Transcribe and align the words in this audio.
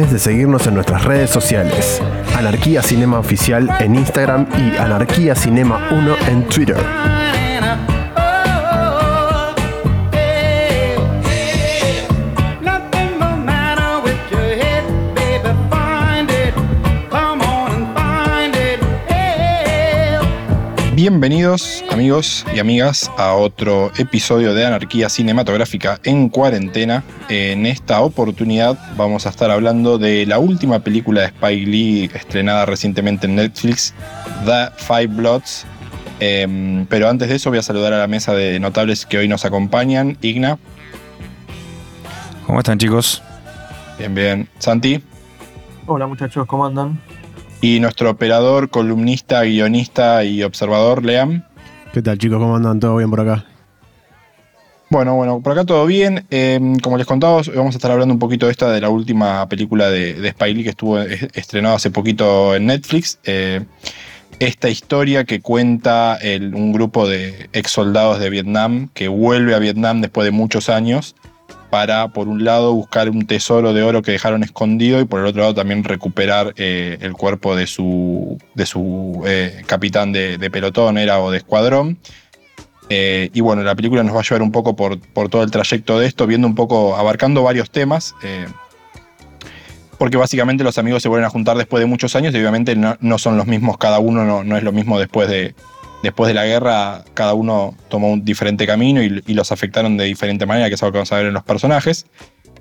de 0.00 0.18
seguirnos 0.18 0.66
en 0.66 0.74
nuestras 0.74 1.04
redes 1.04 1.28
sociales. 1.28 2.00
Anarquía 2.34 2.82
Cinema 2.82 3.18
Oficial 3.18 3.68
en 3.78 3.94
Instagram 3.94 4.46
y 4.56 4.76
Anarquía 4.78 5.34
Cinema 5.34 5.88
1 5.90 6.16
en 6.28 6.44
Twitter. 6.44 6.78
Bienvenidos 21.02 21.82
amigos 21.90 22.46
y 22.54 22.60
amigas 22.60 23.10
a 23.18 23.34
otro 23.34 23.90
episodio 23.98 24.54
de 24.54 24.64
Anarquía 24.64 25.08
Cinematográfica 25.08 25.98
en 26.04 26.28
cuarentena. 26.28 27.02
En 27.28 27.66
esta 27.66 28.02
oportunidad 28.02 28.78
vamos 28.96 29.26
a 29.26 29.30
estar 29.30 29.50
hablando 29.50 29.98
de 29.98 30.26
la 30.26 30.38
última 30.38 30.78
película 30.78 31.22
de 31.22 31.26
Spike 31.26 31.66
Lee 31.66 32.10
estrenada 32.14 32.66
recientemente 32.66 33.26
en 33.26 33.34
Netflix, 33.34 33.92
The 34.44 34.68
Five 34.76 35.08
Bloods. 35.08 35.66
Em, 36.20 36.86
pero 36.86 37.08
antes 37.08 37.28
de 37.28 37.34
eso 37.34 37.50
voy 37.50 37.58
a 37.58 37.62
saludar 37.62 37.92
a 37.92 37.98
la 37.98 38.06
mesa 38.06 38.32
de 38.34 38.60
notables 38.60 39.04
que 39.04 39.18
hoy 39.18 39.26
nos 39.26 39.44
acompañan. 39.44 40.16
Igna. 40.22 40.56
¿Cómo 42.46 42.60
están 42.60 42.78
chicos? 42.78 43.20
Bien, 43.98 44.14
bien. 44.14 44.48
Santi. 44.60 45.02
Hola 45.84 46.06
muchachos, 46.06 46.46
¿cómo 46.46 46.64
andan? 46.64 47.00
Y 47.62 47.78
nuestro 47.78 48.10
operador, 48.10 48.70
columnista, 48.70 49.42
guionista 49.44 50.24
y 50.24 50.42
observador, 50.42 51.04
Leam. 51.04 51.44
¿Qué 51.92 52.02
tal 52.02 52.18
chicos? 52.18 52.38
¿Cómo 52.38 52.56
andan? 52.56 52.80
¿Todo 52.80 52.96
bien 52.96 53.08
por 53.08 53.20
acá? 53.20 53.44
Bueno, 54.90 55.14
bueno, 55.14 55.40
por 55.40 55.52
acá 55.52 55.64
todo 55.64 55.86
bien. 55.86 56.26
Em, 56.30 56.76
como 56.80 56.98
les 56.98 57.06
contaba, 57.06 57.40
vamos 57.54 57.76
a 57.76 57.78
estar 57.78 57.92
hablando 57.92 58.12
un 58.12 58.18
poquito 58.18 58.46
de 58.46 58.52
esta 58.52 58.68
de 58.72 58.80
la 58.80 58.88
última 58.88 59.48
película 59.48 59.90
de, 59.90 60.14
de 60.14 60.28
Spike 60.30 60.54
Lee 60.54 60.64
que 60.64 60.70
estuvo 60.70 60.98
estrenada 60.98 61.76
hace 61.76 61.92
poquito 61.92 62.56
en 62.56 62.66
Netflix. 62.66 63.20
Eh, 63.22 63.60
esta 64.40 64.68
historia 64.68 65.22
que 65.22 65.40
cuenta 65.40 66.18
un 66.52 66.72
grupo 66.72 67.08
de 67.08 67.48
ex 67.52 67.70
soldados 67.70 68.18
de 68.18 68.28
Vietnam 68.28 68.88
que 68.92 69.06
vuelve 69.06 69.54
a 69.54 69.60
Vietnam 69.60 70.00
después 70.00 70.24
de 70.24 70.32
muchos 70.32 70.68
años 70.68 71.14
para, 71.72 72.08
por 72.08 72.28
un 72.28 72.44
lado, 72.44 72.74
buscar 72.74 73.08
un 73.08 73.26
tesoro 73.26 73.72
de 73.72 73.82
oro 73.82 74.02
que 74.02 74.10
dejaron 74.10 74.42
escondido 74.42 75.00
y 75.00 75.06
por 75.06 75.20
el 75.20 75.26
otro 75.26 75.40
lado 75.40 75.54
también 75.54 75.84
recuperar 75.84 76.52
eh, 76.58 76.98
el 77.00 77.14
cuerpo 77.14 77.56
de 77.56 77.66
su, 77.66 78.36
de 78.54 78.66
su 78.66 79.22
eh, 79.24 79.62
capitán 79.64 80.12
de, 80.12 80.50
pelotón 80.52 80.98
era, 80.98 81.18
o 81.20 81.30
de 81.30 81.38
escuadrón. 81.38 81.96
Eh, 82.90 83.30
y 83.32 83.40
bueno, 83.40 83.62
la 83.62 83.74
película 83.74 84.02
nos 84.02 84.14
va 84.14 84.20
a 84.20 84.22
llevar 84.22 84.42
un 84.42 84.52
poco 84.52 84.76
por, 84.76 85.00
por, 85.00 85.30
todo 85.30 85.42
el 85.44 85.50
trayecto 85.50 85.98
de 85.98 86.08
esto, 86.08 86.26
viendo 86.26 86.46
un 86.46 86.54
poco, 86.54 86.94
abarcando 86.94 87.42
varios 87.42 87.70
temas. 87.70 88.14
porque 89.96 90.18
básicamente 90.18 90.64
los 90.64 90.76
amigos 90.76 91.02
se 91.02 91.08
vuelven 91.08 91.24
a 91.24 91.30
juntar 91.30 91.56
después 91.56 91.80
de 91.80 91.86
muchos 91.86 92.14
años 92.16 92.34
y 92.34 92.36
obviamente 92.36 92.76
no, 92.76 93.18
son 93.18 93.38
los 93.38 93.46
mismos, 93.46 93.78
cada 93.78 93.98
uno 93.98 94.26
no, 94.26 94.44
no 94.44 94.58
es 94.58 94.62
lo 94.62 94.72
mismo 94.72 94.98
después 94.98 95.26
de, 95.26 95.54
después 96.02 96.28
de 96.28 96.34
la 96.34 96.46
guerra 96.46 97.04
cada 97.14 97.34
uno 97.34 97.74
tomó 97.88 98.10
un 98.10 98.24
diferente 98.24 98.66
camino 98.66 99.02
y, 99.02 99.34
los 99.34 99.52
afectaron 99.52 99.96
de 99.96 100.04
diferente 100.04 100.46
manera, 100.46 100.68
que 100.68 100.74
es 100.74 100.82
algo 100.82 100.92
que 100.92 100.98
vamos 100.98 101.12
a 101.12 101.16
ver 101.16 101.26
en 101.26 101.34
los 101.34 101.44
personajes. 101.44 102.06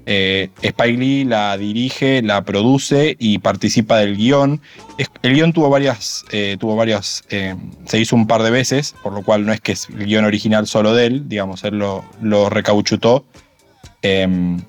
Eh, 0.06 0.50
Spike 0.61 0.97
Lee 0.97 1.25
la 1.25 1.58
dirige, 1.58 2.22
la 2.23 2.44
produce 2.44 3.16
y 3.19 3.38
participa 3.38 3.97
del 3.97 4.17
guion. 4.17 4.62
El 5.22 5.34
guion 5.36 5.53
tuvo 5.53 5.69
varias, 5.69 6.25
eh, 6.31 6.58
tuvo 6.59 6.75
varias 6.75 7.23
eh, 7.30 7.56
se 7.85 8.00
hizo 8.00 8.16
un 8.16 8.25
par 8.25 8.41
de 8.41 8.50
veces, 8.50 8.96
por 9.03 9.13
lo 9.13 9.22
cual 9.22 9.46
no 9.46 9.53
es 9.53 9.62
que 9.62 9.74
es 9.74 9.90
el 9.90 10.06
guion 10.06 10.25
original 10.25 10.66
solo 10.66 10.94
de 10.96 11.06
él, 11.06 11.30
digamos, 11.30 11.63
él 11.63 11.78
lo, 11.78 12.03
lo 12.22 12.50
recauchutó. 12.50 13.25
Em, 14.01 14.59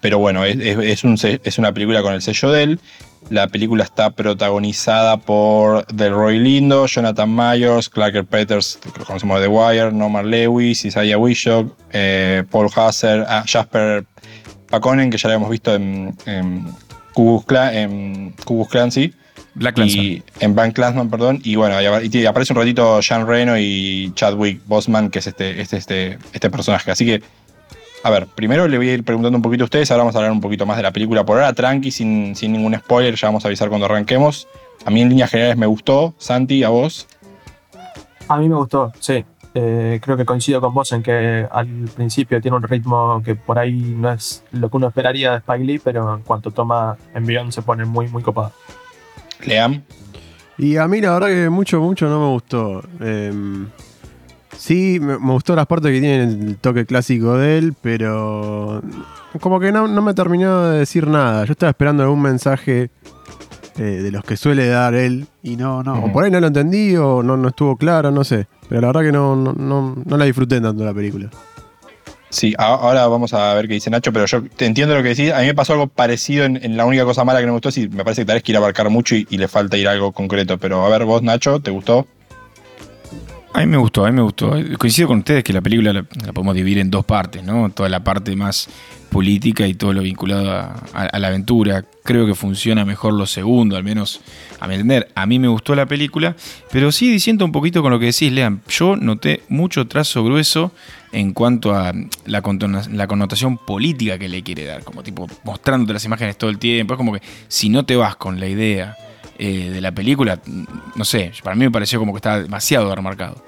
pero 0.00 0.18
bueno, 0.18 0.44
es, 0.44 0.56
es, 1.04 1.58
una 1.58 1.72
película 1.72 2.02
con 2.02 2.14
el 2.14 2.22
sello 2.22 2.50
de 2.50 2.62
él. 2.62 2.80
La 3.28 3.48
película 3.48 3.82
está 3.82 4.10
protagonizada 4.10 5.16
por 5.16 5.86
Delroy 5.88 6.38
Lindo, 6.38 6.86
Jonathan 6.86 7.34
Myers, 7.34 7.88
Clarker 7.88 8.24
Peters, 8.24 8.78
que 8.82 9.02
conocemos 9.04 9.40
de 9.40 9.46
The 9.46 9.52
Wire, 9.52 9.92
Norman 9.92 10.30
Lewis, 10.30 10.84
Isaiah 10.84 11.18
Wishock, 11.18 11.76
eh, 11.92 12.44
Paul 12.50 12.70
Hasser, 12.74 13.24
ah, 13.28 13.44
Jasper 13.46 14.04
Paconen, 14.70 15.10
que 15.10 15.18
ya 15.18 15.28
lo 15.28 15.34
hemos 15.34 15.50
visto 15.50 15.74
en, 15.74 16.16
en 16.26 16.72
Clan, 18.68 18.92
sí. 18.92 19.12
Black. 19.54 19.78
Y 19.78 20.22
en 20.40 20.54
Bank 20.54 20.74
Clansman, 20.74 21.08
perdón. 21.08 21.40
Y 21.42 21.56
bueno, 21.56 21.76
y 21.80 22.26
aparece 22.26 22.52
un 22.52 22.58
ratito 22.58 23.00
Jean 23.00 23.26
Reno 23.26 23.58
y 23.58 24.12
Chadwick 24.14 24.60
Bosman, 24.66 25.10
que 25.10 25.20
es 25.20 25.26
este, 25.26 25.60
este, 25.60 25.78
este, 25.78 26.18
este 26.32 26.50
personaje. 26.50 26.90
Así 26.90 27.06
que 27.06 27.22
a 28.06 28.10
ver, 28.10 28.28
primero 28.28 28.68
le 28.68 28.76
voy 28.76 28.88
a 28.88 28.94
ir 28.94 29.02
preguntando 29.02 29.36
un 29.36 29.42
poquito 29.42 29.64
a 29.64 29.66
ustedes, 29.66 29.90
ahora 29.90 30.04
vamos 30.04 30.14
a 30.14 30.18
hablar 30.18 30.30
un 30.30 30.40
poquito 30.40 30.64
más 30.64 30.76
de 30.76 30.84
la 30.84 30.92
película 30.92 31.26
por 31.26 31.38
ahora, 31.38 31.52
tranqui, 31.52 31.90
sin, 31.90 32.34
ningún 32.40 32.72
spoiler, 32.76 33.16
ya 33.16 33.26
vamos 33.26 33.44
a 33.44 33.48
avisar 33.48 33.68
cuando 33.68 33.86
arranquemos. 33.86 34.46
A 34.84 34.92
mí 34.92 35.00
en 35.00 35.08
líneas 35.08 35.28
generales 35.28 35.56
me 35.56 35.66
gustó, 35.66 36.14
Santi, 36.16 36.62
¿a 36.62 36.68
vos? 36.68 37.08
A 38.28 38.36
mí 38.36 38.48
me 38.48 38.54
gustó, 38.54 38.92
sí. 39.00 39.24
Eh, 39.54 39.98
creo 40.00 40.16
que 40.16 40.24
coincido 40.24 40.60
con 40.60 40.72
vos 40.72 40.92
en 40.92 41.02
que 41.02 41.48
al 41.50 41.66
principio 41.96 42.40
tiene 42.40 42.56
un 42.56 42.62
ritmo 42.62 43.20
que 43.24 43.34
por 43.34 43.58
ahí 43.58 43.72
no 43.72 44.12
es 44.12 44.44
lo 44.52 44.70
que 44.70 44.76
uno 44.76 44.86
esperaría 44.86 45.32
de 45.32 45.38
Spike 45.38 45.64
Lee, 45.64 45.80
pero 45.82 46.14
en 46.14 46.22
cuanto 46.22 46.52
toma 46.52 46.96
envión 47.12 47.50
se 47.50 47.62
pone 47.62 47.86
muy, 47.86 48.06
muy 48.06 48.22
copado. 48.22 48.52
Leam. 49.44 49.82
Y 50.58 50.76
a 50.76 50.86
mí 50.86 51.00
la 51.00 51.14
verdad 51.14 51.26
que 51.26 51.50
mucho, 51.50 51.80
mucho 51.80 52.06
no 52.06 52.20
me 52.20 52.28
gustó. 52.28 52.82
Eh, 53.00 53.32
Sí, 54.58 54.98
me, 55.00 55.16
gustó 55.16 55.54
las 55.54 55.66
partes 55.66 55.92
que 55.92 56.00
tienen 56.00 56.48
el 56.48 56.56
toque 56.56 56.86
clásico 56.86 57.36
de 57.36 57.58
él, 57.58 57.74
pero 57.80 58.82
como 59.40 59.60
que 59.60 59.70
no, 59.72 59.86
me 59.86 60.14
terminó 60.14 60.68
de 60.68 60.78
decir 60.78 61.06
nada. 61.06 61.44
Yo 61.44 61.52
estaba 61.52 61.70
esperando 61.70 62.02
algún 62.02 62.22
mensaje 62.22 62.90
eh, 63.78 63.82
de 63.82 64.10
los 64.10 64.24
que 64.24 64.36
suele 64.36 64.66
dar 64.68 64.94
él 64.94 65.26
y 65.42 65.56
no, 65.56 65.82
no, 65.82 66.04
o 66.04 66.12
por 66.12 66.24
ahí 66.24 66.30
no 66.30 66.40
lo 66.40 66.46
entendí 66.46 66.96
o 66.96 67.22
no, 67.22 67.36
no 67.36 67.48
estuvo 67.48 67.76
claro, 67.76 68.10
no 68.10 68.24
sé. 68.24 68.46
Pero 68.68 68.80
la 68.80 68.86
verdad 68.88 69.02
que 69.02 69.12
no, 69.12 69.36
no, 69.36 69.94
no, 70.04 70.16
la 70.16 70.24
disfruté 70.24 70.60
tanto 70.60 70.84
la 70.84 70.94
película. 70.94 71.30
Sí, 72.28 72.54
ahora 72.58 73.06
vamos 73.06 73.32
a 73.34 73.54
ver 73.54 73.68
qué 73.68 73.74
dice 73.74 73.88
Nacho, 73.88 74.12
pero 74.12 74.26
yo 74.26 74.42
te 74.42 74.66
entiendo 74.66 74.94
lo 74.94 75.02
que 75.02 75.10
decís. 75.10 75.32
A 75.32 75.40
mí 75.40 75.46
me 75.46 75.54
pasó 75.54 75.74
algo 75.74 75.86
parecido 75.86 76.44
en, 76.44 76.76
la 76.76 76.84
única 76.84 77.04
cosa 77.04 77.24
mala 77.24 77.40
que 77.40 77.46
no 77.46 77.52
me 77.52 77.56
gustó, 77.56 77.70
sí, 77.70 77.88
me 77.88 78.04
parece 78.04 78.22
que 78.22 78.26
tal 78.26 78.36
vez 78.36 78.42
quiere 78.42 78.58
abarcar 78.58 78.90
mucho 78.90 79.14
y, 79.14 79.26
y 79.30 79.38
le 79.38 79.48
falta 79.48 79.76
ir 79.76 79.86
a 79.86 79.92
algo 79.92 80.12
concreto. 80.12 80.58
Pero 80.58 80.84
a 80.84 80.88
ver, 80.88 81.04
vos, 81.04 81.22
Nacho, 81.22 81.60
¿te 81.60 81.70
gustó? 81.70 82.06
A 83.56 83.60
mí 83.60 83.66
me 83.68 83.78
gustó, 83.78 84.04
a 84.04 84.10
mí 84.10 84.14
me 84.14 84.20
gustó. 84.20 84.54
Coincido 84.78 85.08
con 85.08 85.20
ustedes 85.20 85.42
que 85.42 85.54
la 85.54 85.62
película 85.62 85.90
la, 85.90 86.02
podemos 86.02 86.54
dividir 86.54 86.78
en 86.78 86.90
dos 86.90 87.06
partes, 87.06 87.42
¿no? 87.42 87.70
Toda 87.70 87.88
la 87.88 88.04
parte 88.04 88.36
más 88.36 88.68
política 89.08 89.66
y 89.66 89.72
todo 89.72 89.94
lo 89.94 90.02
vinculado 90.02 90.50
a, 90.50 91.18
la 91.18 91.28
aventura. 91.28 91.82
Creo 92.04 92.26
que 92.26 92.34
funciona 92.34 92.84
mejor 92.84 93.14
lo 93.14 93.24
segundo, 93.24 93.78
al 93.78 93.82
menos 93.82 94.20
a 94.60 94.68
mi 94.68 94.74
entender. 94.74 95.08
A 95.14 95.24
mí 95.24 95.38
me 95.38 95.48
gustó 95.48 95.74
la 95.74 95.86
película, 95.86 96.36
pero 96.70 96.92
sí 96.92 97.10
diciendo 97.10 97.46
un 97.46 97.52
poquito 97.52 97.80
con 97.80 97.92
lo 97.92 97.98
que 97.98 98.04
decís, 98.04 98.30
Lean. 98.30 98.60
Yo 98.68 98.94
noté 98.94 99.40
mucho 99.48 99.88
trazo 99.88 100.22
grueso 100.22 100.72
en 101.12 101.32
cuanto 101.32 101.74
a 101.74 101.94
la, 102.26 102.42
la 102.92 103.06
connotación 103.06 103.56
política 103.56 104.18
que 104.18 104.28
le 104.28 104.42
quiere 104.42 104.66
dar, 104.66 104.84
como 104.84 105.02
tipo 105.02 105.26
mostrándote 105.44 105.94
las 105.94 106.04
imágenes 106.04 106.36
todo 106.36 106.50
el 106.50 106.58
tiempo. 106.58 106.92
Es 106.92 106.98
como 106.98 107.14
que 107.14 107.22
si 107.48 107.70
no 107.70 107.86
te 107.86 107.96
vas 107.96 108.16
con 108.16 108.38
la 108.38 108.48
idea 108.48 108.98
eh, 109.38 109.70
de 109.70 109.80
la 109.80 109.92
película, 109.92 110.40
no 110.94 111.04
sé, 111.04 111.32
para 111.42 111.56
mí 111.56 111.64
me 111.64 111.70
pareció 111.70 111.98
como 111.98 112.12
que 112.12 112.18
estaba 112.18 112.40
demasiado 112.40 112.94
remarcado. 112.94 113.42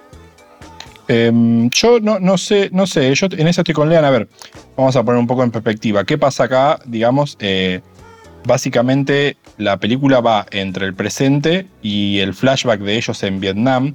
Em, 1.09 1.71
yo 1.71 2.01
no, 2.01 2.21
no, 2.21 2.37
sé, 2.37 2.69
no 2.71 2.87
sé, 2.87 3.15
yo 3.15 3.29
en 3.31 3.49
eso 3.49 3.63
estoy 3.63 3.75
con 3.75 3.89
Lean. 3.89 4.05
A 4.05 4.11
ver, 4.11 4.29
vamos 4.77 4.95
a 4.95 5.03
poner 5.03 5.19
un 5.19 5.27
poco 5.27 5.43
en 5.43 5.51
perspectiva. 5.51 6.05
¿Qué 6.05 6.19
pasa 6.19 6.45
acá? 6.45 6.79
Digamos, 6.85 7.39
eh, 7.41 7.81
básicamente 8.45 9.39
la 9.57 9.79
película 9.79 10.21
va 10.21 10.47
entre 10.51 10.87
el 10.87 10.95
presente 10.95 11.67
y 11.83 12.19
el 12.19 12.35
flashback 12.35 12.81
de 12.81 12.97
ellos 12.97 13.23
en 13.23 13.41
Vietnam. 13.41 13.95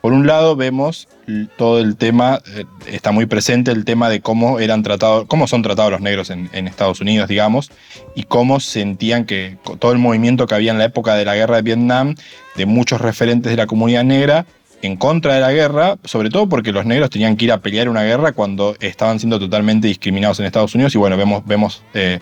Por 0.00 0.12
un 0.14 0.26
lado 0.26 0.56
vemos 0.56 1.08
todo 1.56 1.78
el 1.78 1.96
tema, 1.96 2.40
eh, 2.54 2.64
está 2.86 3.12
muy 3.12 3.26
presente 3.26 3.70
el 3.70 3.84
tema 3.84 4.08
de 4.08 4.20
cómo 4.20 4.58
eran 4.58 4.82
tratados, 4.82 5.26
cómo 5.26 5.46
son 5.46 5.62
tratados 5.62 5.92
los 5.92 6.00
negros 6.00 6.30
en, 6.30 6.48
Estados 6.66 7.00
Unidos, 7.00 7.28
digamos, 7.28 7.70
y 8.14 8.24
cómo 8.24 8.60
sentían 8.60 9.26
que 9.26 9.58
todo 9.78 9.92
el 9.92 9.98
movimiento 9.98 10.46
que 10.46 10.54
había 10.54 10.72
en 10.72 10.78
la 10.78 10.84
época 10.84 11.14
de 11.14 11.24
la 11.24 11.34
guerra 11.34 11.56
de 11.56 11.62
Vietnam, 11.62 12.14
de 12.56 12.66
muchos 12.66 13.00
referentes 13.00 13.50
de 13.50 13.56
la 13.56 13.66
comunidad 13.66 14.04
negra, 14.04 14.46
en 14.82 14.96
contra 14.96 15.34
de 15.34 15.40
la 15.40 15.52
guerra, 15.52 15.98
sobre 16.04 16.30
todo 16.30 16.48
porque 16.48 16.72
los 16.72 16.86
negros 16.86 17.10
tenían 17.10 17.36
que 17.36 17.44
ir 17.44 17.52
a 17.52 17.58
pelear 17.58 17.88
una 17.88 18.02
guerra 18.02 18.32
cuando 18.32 18.76
estaban 18.80 19.18
siendo 19.18 19.38
totalmente 19.38 19.86
discriminados 19.86 20.40
en 20.40 20.46
Estados 20.46 20.74
Unidos. 20.74 20.94
Y 20.94 20.98
bueno, 20.98 21.18
vemos, 21.18 21.44
vemos, 21.44 21.82
eh, 21.92 22.20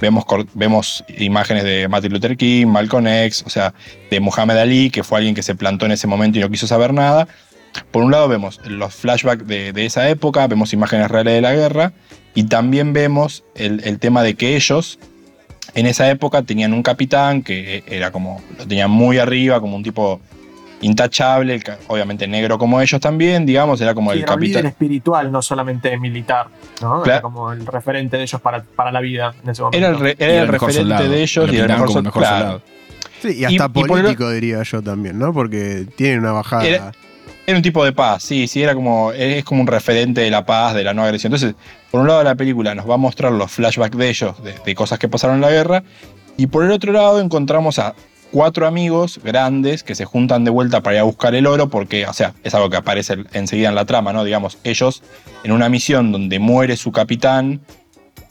vemos, 0.00 0.24
vemos 0.54 1.04
imágenes 1.18 1.64
de 1.64 1.88
Martin 1.88 2.12
Luther 2.12 2.36
King, 2.36 2.66
Malcolm 2.66 3.06
X, 3.06 3.44
o 3.46 3.50
sea, 3.50 3.74
de 4.10 4.20
Muhammad 4.20 4.58
Ali, 4.58 4.90
que 4.90 5.04
fue 5.04 5.18
alguien 5.18 5.34
que 5.34 5.42
se 5.42 5.54
plantó 5.54 5.86
en 5.86 5.92
ese 5.92 6.06
momento 6.06 6.38
y 6.38 6.42
no 6.42 6.50
quiso 6.50 6.66
saber 6.66 6.92
nada. 6.92 7.28
Por 7.90 8.02
un 8.02 8.10
lado 8.10 8.28
vemos 8.28 8.60
los 8.64 8.94
flashbacks 8.94 9.46
de, 9.46 9.72
esa 9.76 10.08
época, 10.08 10.46
vemos 10.46 10.72
imágenes 10.72 11.08
reales 11.08 11.34
de 11.34 11.40
la 11.40 11.54
guerra 11.54 11.92
y 12.34 12.44
también 12.44 12.92
vemos 12.92 13.44
el, 13.54 13.98
tema 13.98 14.22
de 14.22 14.34
que 14.34 14.56
ellos 14.56 14.98
en 15.74 15.86
esa 15.86 16.10
época 16.10 16.42
tenían 16.42 16.72
un 16.72 16.82
capitán 16.82 17.42
que 17.42 17.84
era 17.86 18.10
como, 18.10 18.42
lo 18.58 18.66
tenían 18.66 18.90
muy 18.90 19.18
arriba, 19.18 19.60
como 19.60 19.76
un 19.76 19.84
tipo 19.84 20.20
intachable, 20.82 21.54
el 21.54 21.62
obviamente 21.88 22.26
negro 22.26 22.58
como 22.58 22.80
ellos 22.80 23.00
también, 23.00 23.44
digamos, 23.46 23.80
era 23.80 23.94
como 23.94 24.12
Sí, 24.12 24.18
el 24.18 24.22
era 24.24 24.34
un 24.34 24.40
líder 24.40 24.54
capitán. 24.56 24.70
espiritual, 24.72 25.32
no 25.32 25.42
solamente 25.42 25.96
militar, 25.98 26.46
¿no? 26.80 27.04
Era 27.04 27.20
como 27.20 27.52
el 27.52 27.66
referente 27.66 28.16
de 28.16 28.22
ellos 28.22 28.40
para, 28.40 28.62
para 28.62 28.90
la 28.90 29.00
vida 29.00 29.34
en 29.42 29.50
ese 29.50 29.62
momento. 29.62 29.78
Era 29.78 29.88
el, 29.88 30.00
re- 30.00 30.16
Y 30.18 30.22
era 30.24 30.42
el 30.42 30.50
mejor 30.50 30.68
referente 30.68 30.94
soldado. 30.96 31.10
de 31.10 31.22
ellos 31.22 31.46
Lo 31.46 31.52
y 31.52 31.56
era 31.56 31.74
el 31.74 31.80
mejor, 31.80 32.02
mejor 32.02 32.22
claro. 32.22 32.36
soldado. 32.38 32.62
Sí, 33.22 33.28
y 33.38 33.44
hasta 33.44 33.66
y 33.74 33.84
político 33.84 34.30
diría 34.30 34.62
yo 34.62 34.82
también, 34.82 35.18
¿no? 35.18 35.32
Porque 35.34 35.86
tiene 35.96 36.18
una 36.18 36.32
bajada. 36.32 36.64
Era- 36.66 36.92
Era 37.46 37.56
un 37.56 37.62
tipo 37.62 37.84
de 37.84 37.92
paz, 37.92 38.22
sí, 38.22 38.46
sí, 38.46 38.62
era 38.62 38.74
como, 38.74 39.12
es 39.12 39.44
como 39.44 39.60
un 39.62 39.66
referente 39.66 40.20
de 40.20 40.30
la 40.30 40.46
paz, 40.46 40.74
de 40.74 40.84
la 40.84 40.94
no 40.94 41.02
agresión. 41.02 41.32
Entonces, 41.34 41.56
por 41.90 42.00
un 42.00 42.06
lado 42.06 42.22
la 42.22 42.34
película 42.36 42.74
nos 42.76 42.88
va 42.88 42.94
a 42.94 42.98
mostrar 42.98 43.32
los 43.32 43.50
flashbacks 43.50 43.96
de 43.96 44.08
ellos, 44.08 44.42
de, 44.44 44.54
de 44.64 44.74
cosas 44.74 44.98
que 45.00 45.08
pasaron 45.08 45.36
en 45.36 45.42
la 45.42 45.50
guerra, 45.50 45.82
y 46.36 46.46
por 46.46 46.64
el 46.64 46.70
otro 46.70 46.92
lado 46.92 47.18
encontramos 47.20 47.78
a 47.80 47.94
cuatro 48.30 48.66
amigos 48.66 49.20
grandes 49.22 49.82
que 49.82 49.94
se 49.94 50.04
juntan 50.04 50.44
de 50.44 50.50
vuelta 50.50 50.82
para 50.82 50.96
ir 50.96 51.00
a 51.00 51.04
buscar 51.04 51.34
el 51.34 51.46
oro, 51.46 51.68
porque, 51.68 52.06
o 52.06 52.12
sea, 52.12 52.34
es 52.44 52.54
algo 52.54 52.70
que 52.70 52.76
aparece 52.76 53.16
enseguida 53.32 53.68
en 53.68 53.74
la 53.74 53.84
trama, 53.84 54.12
¿no? 54.12 54.24
Digamos, 54.24 54.58
ellos 54.64 55.02
en 55.44 55.52
una 55.52 55.68
misión 55.68 56.12
donde 56.12 56.38
muere 56.38 56.76
su 56.76 56.92
capitán, 56.92 57.60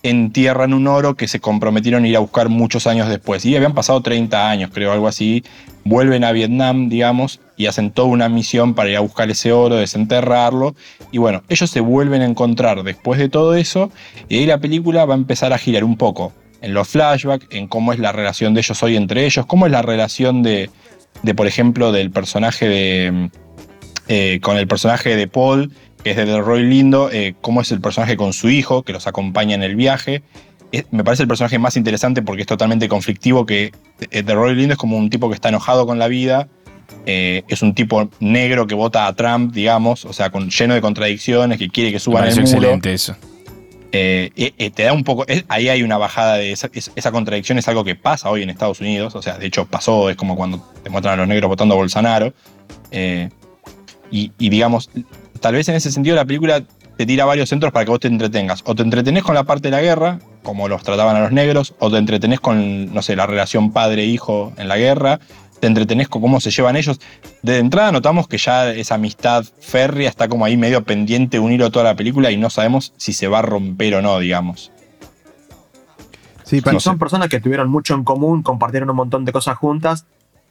entierran 0.02 0.74
un 0.74 0.88
oro 0.88 1.16
que 1.16 1.28
se 1.28 1.40
comprometieron 1.40 2.04
a 2.04 2.08
ir 2.08 2.16
a 2.16 2.20
buscar 2.20 2.50
muchos 2.50 2.88
años 2.88 3.10
después. 3.10 3.46
Y 3.46 3.56
habían 3.56 3.74
pasado 3.74 4.02
30 4.02 4.50
años, 4.50 4.72
creo, 4.74 4.92
algo 4.92 5.08
así. 5.08 5.44
Vuelven 5.84 6.24
a 6.24 6.32
Vietnam, 6.32 6.90
digamos, 6.90 7.40
y 7.58 7.66
hacen 7.66 7.92
toda 7.92 8.08
una 8.08 8.30
misión 8.30 8.74
para 8.74 8.90
ir 8.90 8.98
a 8.98 9.02
buscar 9.02 9.30
ese 9.30 9.52
oro, 9.52 9.76
desenterrarlo. 9.76 10.76
Y 11.12 11.18
bueno, 11.18 11.44
ellos 11.50 11.70
se 11.70 11.82
vuelven 11.82 12.22
a 12.22 12.26
encontrar 12.26 12.84
después 12.84 13.20
de 13.20 13.30
todo 13.30 13.56
eso. 13.56 13.92
Y 14.30 14.38
ahí 14.38 14.46
la 14.46 14.60
película 14.60 15.06
va 15.06 15.16
a 15.16 15.18
empezar 15.18 15.52
a 15.52 15.58
girar 15.58 15.84
un 15.84 15.98
poco 15.98 16.32
en 16.62 16.74
los 16.74 16.88
flashbacks, 16.88 17.48
en 17.52 17.68
cómo 17.68 17.94
es 17.94 18.00
la 18.00 18.12
relación 18.12 18.54
de 18.54 18.62
ellos 18.62 18.82
hoy 18.84 18.96
entre 18.96 19.26
ellos, 19.26 19.46
cómo 19.46 19.66
es 19.66 19.72
la 19.72 19.82
relación 19.82 20.44
de, 20.44 20.70
de 21.24 21.36
por 21.36 21.48
ejemplo, 21.48 21.92
del 21.92 22.12
personaje 22.12 22.68
de. 22.68 23.30
eh, 24.08 24.40
con 24.42 24.58
el 24.58 24.68
personaje 24.68 25.16
de 25.16 25.28
Paul, 25.28 25.72
que 26.04 26.12
es 26.12 26.18
de 26.18 26.26
Delroy 26.26 26.64
Lindo, 26.64 27.10
eh, 27.12 27.36
cómo 27.42 27.62
es 27.62 27.72
el 27.72 27.82
personaje 27.82 28.18
con 28.18 28.34
su 28.34 28.50
hijo, 28.50 28.84
que 28.84 28.94
los 28.94 29.06
acompaña 29.08 29.56
en 29.56 29.64
el 29.64 29.76
viaje. 29.76 30.24
Es- 30.72 30.86
me 30.92 31.04
parece 31.04 31.24
el 31.24 31.28
personaje 31.28 31.60
más 31.60 31.76
interesante 31.78 32.22
porque 32.22 32.42
es 32.42 32.48
totalmente 32.48 32.88
conflictivo, 32.88 33.46
que 33.46 33.72
eh, 34.12 34.24
Delroy 34.24 34.56
Lindo 34.56 34.74
es 34.74 34.78
como 34.80 34.98
un 34.98 35.10
tipo 35.10 35.30
que 35.30 35.36
está 35.36 35.50
enojado 35.50 35.86
con 35.86 36.00
la 36.00 36.08
vida, 36.08 36.48
eh, 37.06 37.44
es 37.48 37.62
un 37.62 37.74
tipo 37.76 38.10
negro 38.20 38.66
que 38.68 38.76
vota 38.76 39.06
a 39.08 39.14
Trump, 39.14 39.54
digamos, 39.54 40.06
o 40.06 40.14
sea, 40.14 40.30
con, 40.32 40.50
lleno 40.50 40.74
de 40.74 40.82
contradicciones, 40.82 41.58
que 41.60 41.70
quiere 41.70 41.92
que 41.92 42.00
suban 42.00 42.24
el 42.28 42.36
muro. 42.36 42.52
excelente 42.52 42.94
eso. 42.94 43.16
Eh, 43.92 44.30
eh, 44.36 44.70
te 44.70 44.84
da 44.84 44.94
un 44.94 45.04
poco. 45.04 45.26
ahí 45.48 45.68
hay 45.70 45.82
una 45.84 45.98
bajada 45.98 46.36
de 46.36 46.52
esa, 46.52 46.70
es- 46.74 46.92
esa 46.96 47.12
contradicción, 47.12 47.58
es 47.58 47.68
algo 47.68 47.84
que 47.84 47.96
pasa 47.96 48.30
hoy 48.30 48.44
en 48.44 48.50
Estados 48.50 48.80
Unidos. 48.82 49.16
O 49.16 49.22
sea, 49.22 49.38
de 49.38 49.48
hecho 49.48 49.66
pasó, 49.66 50.10
es 50.10 50.16
como 50.16 50.36
cuando 50.36 50.64
te 50.84 50.90
muestran 50.90 51.16
a 51.16 51.18
los 51.18 51.28
negros 51.28 51.50
votando 51.50 51.74
a 51.74 51.78
Bolsonaro. 51.78 52.34
Eh, 52.92 53.30
y, 54.12 54.32
y 54.38 54.50
digamos, 54.50 54.90
tal 55.40 55.56
vez 55.56 55.68
en 55.70 55.76
ese 55.76 55.92
sentido 55.92 56.16
la 56.16 56.26
película 56.26 56.64
te 56.98 57.06
tira 57.06 57.24
varios 57.26 57.48
centros 57.50 57.72
para 57.72 57.86
que 57.86 57.92
vos 57.92 58.00
te 58.00 58.08
entretengas. 58.10 58.62
O 58.66 58.76
te 58.76 58.84
entretenés 58.84 59.24
con 59.24 59.34
la 59.34 59.44
parte 59.44 59.70
de 59.70 59.72
la 59.72 59.82
guerra, 59.82 60.20
como 60.44 60.68
los 60.68 60.84
trataban 60.84 61.16
a 61.16 61.22
los 61.22 61.32
negros, 61.32 61.74
o 61.80 61.90
te 61.90 61.98
entretenés 61.98 62.40
con, 62.42 62.94
no 62.94 63.02
sé, 63.02 63.16
la 63.16 63.26
relación 63.26 63.72
padre-hijo 63.72 64.52
en 64.58 64.68
la 64.68 64.78
guerra. 64.78 65.20
Te 65.60 65.68
entretenés 65.68 66.08
con 66.08 66.22
cómo 66.22 66.40
se 66.40 66.52
llevan 66.52 66.76
ellos. 66.78 67.00
De 67.42 67.58
entrada 67.58 67.92
notamos 67.92 68.28
que 68.28 68.38
ya 68.38 68.70
esa 68.72 68.96
amistad 68.96 69.44
férrea 69.60 70.08
está 70.10 70.28
como 70.30 70.46
ahí 70.46 70.56
medio 70.58 70.84
pendiente 70.84 71.40
un 71.40 71.52
hilo 71.52 71.70
toda 71.72 71.86
la 71.86 71.96
película 71.96 72.32
y 72.32 72.38
no 72.38 72.50
sabemos 72.50 72.94
si 72.98 73.12
se 73.14 73.28
va 73.28 73.40
a 73.40 73.42
romper 73.42 73.96
o 73.96 74.02
no, 74.02 74.20
digamos. 74.20 74.72
Sí, 76.44 76.62
pa- 76.62 76.72
no 76.72 76.80
son 76.80 76.96
sé. 76.96 77.00
personas 77.00 77.30
que 77.30 77.40
tuvieron 77.40 77.70
mucho 77.70 77.94
en 77.94 78.04
común, 78.04 78.42
compartieron 78.42 78.90
un 78.90 78.96
montón 78.96 79.24
de 79.26 79.32
cosas 79.32 79.58
juntas, 79.58 80.06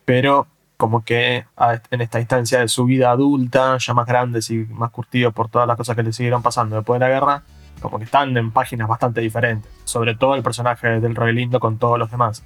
pero 0.05 0.47
como 0.77 1.05
que 1.05 1.45
a- 1.57 1.81
en 1.91 2.01
esta 2.01 2.21
instancia 2.21 2.61
de 2.61 2.69
su 2.69 2.85
vida 2.85 3.11
adulta, 3.11 3.77
ya 3.79 3.95
más 3.95 4.07
grandes 4.07 4.49
y 4.51 4.59
más 4.71 4.91
curtidos 4.91 5.35
por 5.35 5.49
todas 5.49 5.67
las 5.67 5.77
cosas 5.77 5.97
que 5.97 6.05
le 6.05 6.13
siguieron 6.13 6.41
pasando 6.43 6.77
después 6.77 7.01
de 7.01 7.07
la 7.09 7.13
guerra, 7.13 7.43
como 7.81 7.99
que 7.99 8.05
están 8.05 8.37
en 8.37 8.53
páginas 8.53 8.87
bastante 8.89 9.21
diferentes. 9.21 9.69
Sobre 9.85 10.15
todo 10.15 10.35
el 10.37 10.43
personaje 10.43 11.01
del 11.01 11.17
Roy 11.17 11.33
Lindo 11.35 11.59
con 11.59 11.79
todos 11.79 11.99
los 11.99 12.11
demás. 12.11 12.45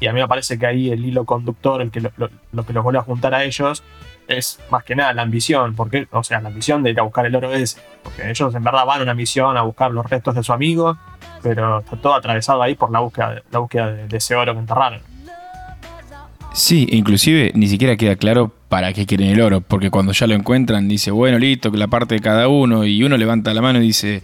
Y 0.00 0.06
a 0.06 0.12
mí 0.12 0.20
me 0.20 0.26
parece 0.26 0.58
que 0.58 0.66
ahí 0.66 0.90
el 0.90 1.04
hilo 1.04 1.24
conductor, 1.24 1.82
el 1.82 1.90
que 1.90 2.00
lo, 2.00 2.64
que 2.66 2.72
los 2.72 2.82
vuelve 2.84 2.98
a 2.98 3.02
juntar 3.02 3.34
a 3.34 3.44
ellos, 3.44 3.82
es 4.28 4.58
más 4.70 4.82
que 4.84 4.94
nada 4.96 5.12
la 5.12 5.22
ambición, 5.22 5.74
porque, 5.76 6.06
o 6.10 6.24
sea, 6.24 6.40
la 6.40 6.48
ambición 6.48 6.82
de 6.82 6.90
ir 6.90 7.00
a 7.00 7.02
buscar 7.02 7.26
el 7.26 7.36
oro 7.36 7.52
ese. 7.52 7.80
Porque 8.02 8.30
ellos 8.30 8.54
en 8.54 8.64
verdad 8.64 8.86
van 8.86 9.00
a 9.00 9.02
una 9.02 9.14
misión 9.14 9.56
a 9.56 9.62
buscar 9.62 9.90
los 9.90 10.08
restos 10.08 10.34
de 10.34 10.42
su 10.42 10.52
amigo, 10.52 10.96
pero 11.42 11.80
está 11.80 11.96
todo 11.96 12.14
atravesado 12.14 12.62
ahí 12.62 12.74
por 12.74 12.90
la 12.90 13.00
búsqueda, 13.00 13.34
de- 13.34 13.42
la 13.50 13.58
búsqueda 13.58 13.92
de, 13.92 14.08
de 14.08 14.16
ese 14.16 14.34
oro 14.34 14.54
que 14.54 14.60
enterraron. 14.60 15.00
Sí, 16.52 16.88
inclusive 16.90 17.52
ni 17.54 17.68
siquiera 17.68 17.96
queda 17.96 18.16
claro 18.16 18.52
para 18.68 18.92
qué 18.92 19.06
quieren 19.06 19.28
el 19.28 19.40
oro, 19.40 19.60
porque 19.60 19.90
cuando 19.90 20.12
ya 20.12 20.26
lo 20.26 20.34
encuentran 20.34 20.88
dice, 20.88 21.10
bueno, 21.12 21.38
listo, 21.38 21.70
la 21.70 21.86
parte 21.86 22.16
de 22.16 22.20
cada 22.20 22.48
uno, 22.48 22.84
y 22.84 23.02
uno 23.04 23.16
levanta 23.16 23.54
la 23.54 23.62
mano 23.62 23.78
y 23.78 23.82
dice, 23.82 24.20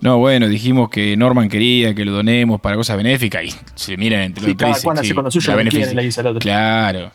no, 0.00 0.18
bueno, 0.18 0.48
dijimos 0.48 0.88
que 0.88 1.16
Norman 1.16 1.48
quería 1.48 1.94
que 1.94 2.04
lo 2.04 2.12
donemos 2.12 2.60
para 2.60 2.76
cosas 2.76 2.96
benéficas, 2.96 3.44
y 3.44 3.54
se 3.74 3.96
miran 3.96 4.22
entre 4.22 4.44
Sí, 4.44 4.48
los 4.50 4.56
tres 4.56 4.82
cada 4.82 5.00
hace 5.00 5.14
con 5.14 5.24
lo 5.24 5.30
suyo 5.30 5.56
le 5.56 6.02
dice 6.02 6.20
el 6.20 6.26
otro. 6.26 6.40
Claro. 6.40 7.12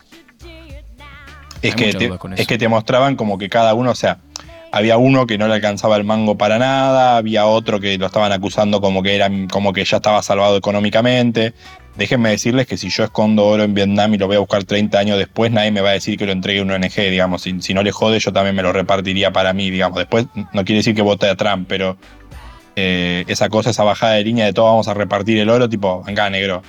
Es 1.62 1.72
Hay 1.74 1.92
que, 1.92 1.94
te, 1.94 2.12
es 2.38 2.48
que 2.48 2.58
te 2.58 2.68
mostraban 2.68 3.16
como 3.16 3.40
que 3.40 3.50
cada 3.50 3.74
uno, 3.74 3.92
o 3.92 3.96
sea, 3.96 4.20
había 4.72 4.98
uno 4.98 5.26
que 5.26 5.38
no 5.38 5.48
le 5.48 5.54
alcanzaba 5.54 5.96
el 5.96 6.04
mango 6.04 6.38
para 6.38 6.60
nada, 6.60 7.18
había 7.18 7.46
otro 7.46 7.80
que 7.80 7.98
lo 7.98 8.06
estaban 8.06 8.32
acusando 8.34 8.82
como 8.82 9.02
que 9.02 9.16
era 9.16 9.32
como 9.50 9.72
que 9.72 9.86
ya 9.86 9.98
estaba 9.98 10.22
salvado 10.22 10.58
económicamente. 10.58 11.54
Déjenme 11.96 12.32
decirles 12.32 12.68
que 12.68 12.76
si 12.76 12.90
yo 12.90 13.06
escondo 13.06 13.46
oro 13.46 13.64
en 13.64 13.74
Vietnam 13.74 14.14
y 14.14 14.18
lo 14.18 14.28
voy 14.28 14.36
a 14.36 14.40
buscar 14.40 14.66
30 14.66 15.00
años 15.00 15.18
después, 15.18 15.50
nadie 15.50 15.72
me 15.72 15.80
va 15.80 15.92
a 15.92 15.94
decir 15.94 16.18
que 16.18 16.26
lo 16.26 16.34
entregue 16.34 16.60
a 16.60 16.64
una 16.64 16.76
ONG, 16.76 16.94
digamos. 17.10 17.44
Si, 17.44 17.62
si 17.62 17.74
no 17.74 17.84
le 17.84 17.94
jode, 17.94 18.20
yo 18.20 18.34
también 18.34 18.54
me 18.54 18.64
lo 18.64 18.74
repartiría 18.74 19.32
para 19.32 19.54
mí, 19.54 19.72
digamos. 19.72 19.98
Después, 19.98 20.26
no 20.36 20.66
quiere 20.66 20.80
decir 20.80 20.94
que 20.94 21.02
vote 21.02 21.30
a 21.30 21.38
Trump, 21.38 21.68
pero 21.70 21.96
eh, 22.76 23.24
esa 23.28 23.50
cosa, 23.50 23.70
esa 23.70 23.84
bajada 23.84 24.14
de 24.14 24.24
línea 24.24 24.46
de 24.46 24.54
todo 24.54 24.66
vamos 24.66 24.88
a 24.88 24.94
repartir 24.94 25.38
el 25.40 25.50
oro, 25.50 25.68
tipo, 25.70 26.04
venga, 26.04 26.30
negro. 26.30 26.62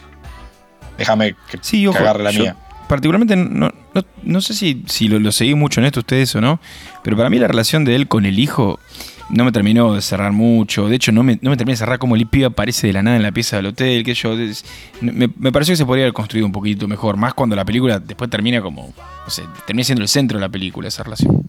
Déjame 0.98 1.34
que, 1.50 1.58
Sí, 1.60 1.82
que 1.82 1.88
ojo, 1.88 1.98
agarre 1.98 2.22
la 2.24 2.30
yo 2.30 2.42
mía. 2.42 2.56
particularmente 2.88 3.36
no, 3.36 3.70
no, 3.94 4.02
no 4.22 4.40
sé 4.40 4.54
si, 4.54 4.82
si 4.86 5.08
lo, 5.08 5.18
lo 5.18 5.30
seguí 5.32 5.54
mucho 5.54 5.80
en 5.80 5.86
esto 5.86 6.00
ustedes 6.00 6.34
o 6.36 6.40
no, 6.40 6.58
pero 7.02 7.16
para 7.16 7.28
mí 7.30 7.38
la 7.38 7.48
relación 7.48 7.84
de 7.84 7.96
él 7.96 8.08
con 8.08 8.24
el 8.24 8.38
hijo 8.38 8.78
no 9.28 9.44
me 9.44 9.50
terminó 9.50 9.92
de 9.92 10.00
cerrar 10.02 10.30
mucho. 10.30 10.88
De 10.88 10.94
hecho, 10.94 11.10
no 11.10 11.24
me, 11.24 11.36
no 11.42 11.50
me 11.50 11.56
terminé 11.56 11.72
de 11.72 11.78
cerrar 11.78 11.98
como 11.98 12.14
el 12.14 12.26
pibe 12.28 12.44
aparece 12.46 12.86
de 12.86 12.92
la 12.92 13.02
nada 13.02 13.16
en 13.16 13.24
la 13.24 13.32
pieza 13.32 13.56
del 13.56 13.66
hotel. 13.66 14.04
Que 14.04 14.14
yo, 14.14 14.34
es- 14.38 14.64
me, 15.00 15.28
me 15.36 15.50
pareció 15.50 15.72
que 15.72 15.78
se 15.78 15.84
podría 15.84 16.04
haber 16.04 16.12
construido 16.14 16.46
un 16.46 16.52
poquito 16.52 16.86
mejor. 16.86 17.16
Más 17.16 17.34
cuando 17.34 17.56
la 17.56 17.64
película 17.64 17.98
después 17.98 18.30
termina 18.30 18.62
como. 18.62 18.94
No 19.24 19.30
sé, 19.30 19.42
termina 19.66 19.82
siendo 19.84 20.02
el 20.02 20.08
centro 20.08 20.38
de 20.38 20.42
la 20.42 20.48
película 20.48 20.86
esa 20.86 21.02
relación. 21.02 21.42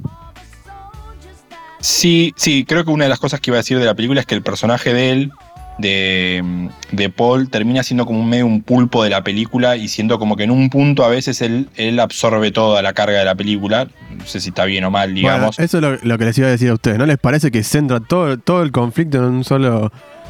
Sí, 1.90 2.34
sí, 2.36 2.66
creo 2.68 2.84
que 2.84 2.92
una 2.92 3.06
de 3.06 3.10
las 3.10 3.20
cosas 3.20 3.40
que 3.40 3.50
iba 3.50 3.56
a 3.58 3.60
decir 3.62 3.80
de 3.80 3.86
la 3.86 3.94
película 3.94 4.20
es 4.20 4.26
que 4.26 4.36
el 4.36 4.42
personaje 4.42 4.94
de 4.94 5.12
él, 5.12 5.32
de, 5.78 6.70
de 6.92 7.10
Paul, 7.10 7.50
termina 7.50 7.82
siendo 7.82 8.06
como 8.06 8.20
un 8.20 8.28
medio 8.28 8.46
un 8.46 8.62
pulpo 8.62 9.06
de 9.06 9.10
la 9.10 9.24
película 9.24 9.78
y 9.78 9.88
siendo 9.88 10.20
como 10.20 10.36
que 10.36 10.44
en 10.44 10.52
un 10.52 10.70
punto 10.70 11.06
a 11.06 11.08
veces 11.08 11.42
él, 11.42 11.70
él 11.78 12.00
absorbe 12.02 12.52
toda 12.52 12.82
la 12.82 12.92
carga 12.92 13.20
de 13.20 13.24
la 13.26 13.36
película. 13.36 13.88
No 14.18 14.26
sé 14.26 14.42
si 14.42 14.50
está 14.50 14.66
bien 14.66 14.84
o 14.84 14.92
mal, 14.92 15.14
Bueno, 15.14 15.16
digamos. 15.30 15.60
eso 15.60 15.78
es 15.78 15.82
lo, 15.82 15.96
lo 16.02 16.18
que 16.18 16.26
les 16.26 16.38
iba 16.38 16.48
a 16.48 16.52
decir 16.52 16.70
a 16.70 16.74
ustedes. 16.74 16.98
¿No 16.98 17.06
les 17.06 17.20
parece 17.20 17.52
que 17.52 17.64
centra 17.64 18.02
todo, 18.02 18.38
todo 18.38 18.64
el 18.64 18.74
conflicto 18.74 19.20
en 19.20 19.24
un 19.24 19.44
solo 19.46 19.90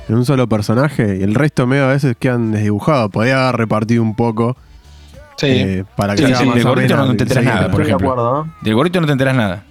en 0.10 0.16
un 0.16 0.26
solo 0.26 0.48
personaje 0.48 1.18
y 1.20 1.24
el 1.24 1.34
resto 1.34 1.66
medio 1.66 1.86
a 1.86 1.88
veces 1.94 2.16
quedan 2.20 2.52
desdibujados? 2.52 3.10
Podría 3.10 3.48
haber 3.50 3.62
repartido 3.62 4.04
un 4.04 4.16
poco 4.16 4.56
sí. 5.38 5.48
eh, 5.50 5.84
para 5.96 6.14
que 6.16 6.22
Sí, 6.22 6.28
sea 6.28 6.38
sí, 6.38 6.46
más 6.46 6.56
del 6.56 6.64
gordito 6.66 6.94
amena 6.94 7.12
no 7.12 7.18
te 7.18 7.24
enteras 7.24 7.44
nada, 7.46 7.62
por 7.72 7.82
Estoy 7.82 7.84
de 7.84 7.90
ejemplo. 7.90 8.12
acuerdo, 8.12 8.44
¿no? 8.46 8.54
Del 8.62 8.76
gorrito 8.76 9.02
no 9.02 9.08
te 9.08 9.14
enteras 9.14 9.36
nada. 9.36 9.64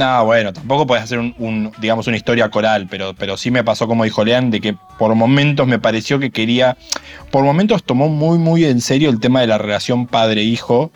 No, 0.00 0.24
bueno, 0.24 0.50
tampoco 0.54 0.86
puedes 0.86 1.04
hacer 1.04 1.18
un, 1.18 1.34
un, 1.36 1.72
digamos, 1.78 2.06
una 2.06 2.16
historia 2.16 2.48
coral, 2.48 2.86
pero, 2.88 3.12
pero 3.12 3.36
sí 3.36 3.50
me 3.50 3.62
pasó 3.62 3.86
como 3.86 4.04
dijo 4.04 4.24
Lean, 4.24 4.50
de 4.50 4.62
que 4.62 4.74
por 4.98 5.14
momentos 5.14 5.66
me 5.66 5.78
pareció 5.78 6.18
que 6.18 6.30
quería, 6.30 6.78
por 7.30 7.44
momentos 7.44 7.84
tomó 7.84 8.08
muy, 8.08 8.38
muy 8.38 8.64
en 8.64 8.80
serio 8.80 9.10
el 9.10 9.20
tema 9.20 9.42
de 9.42 9.46
la 9.46 9.58
relación 9.58 10.06
padre-hijo, 10.06 10.90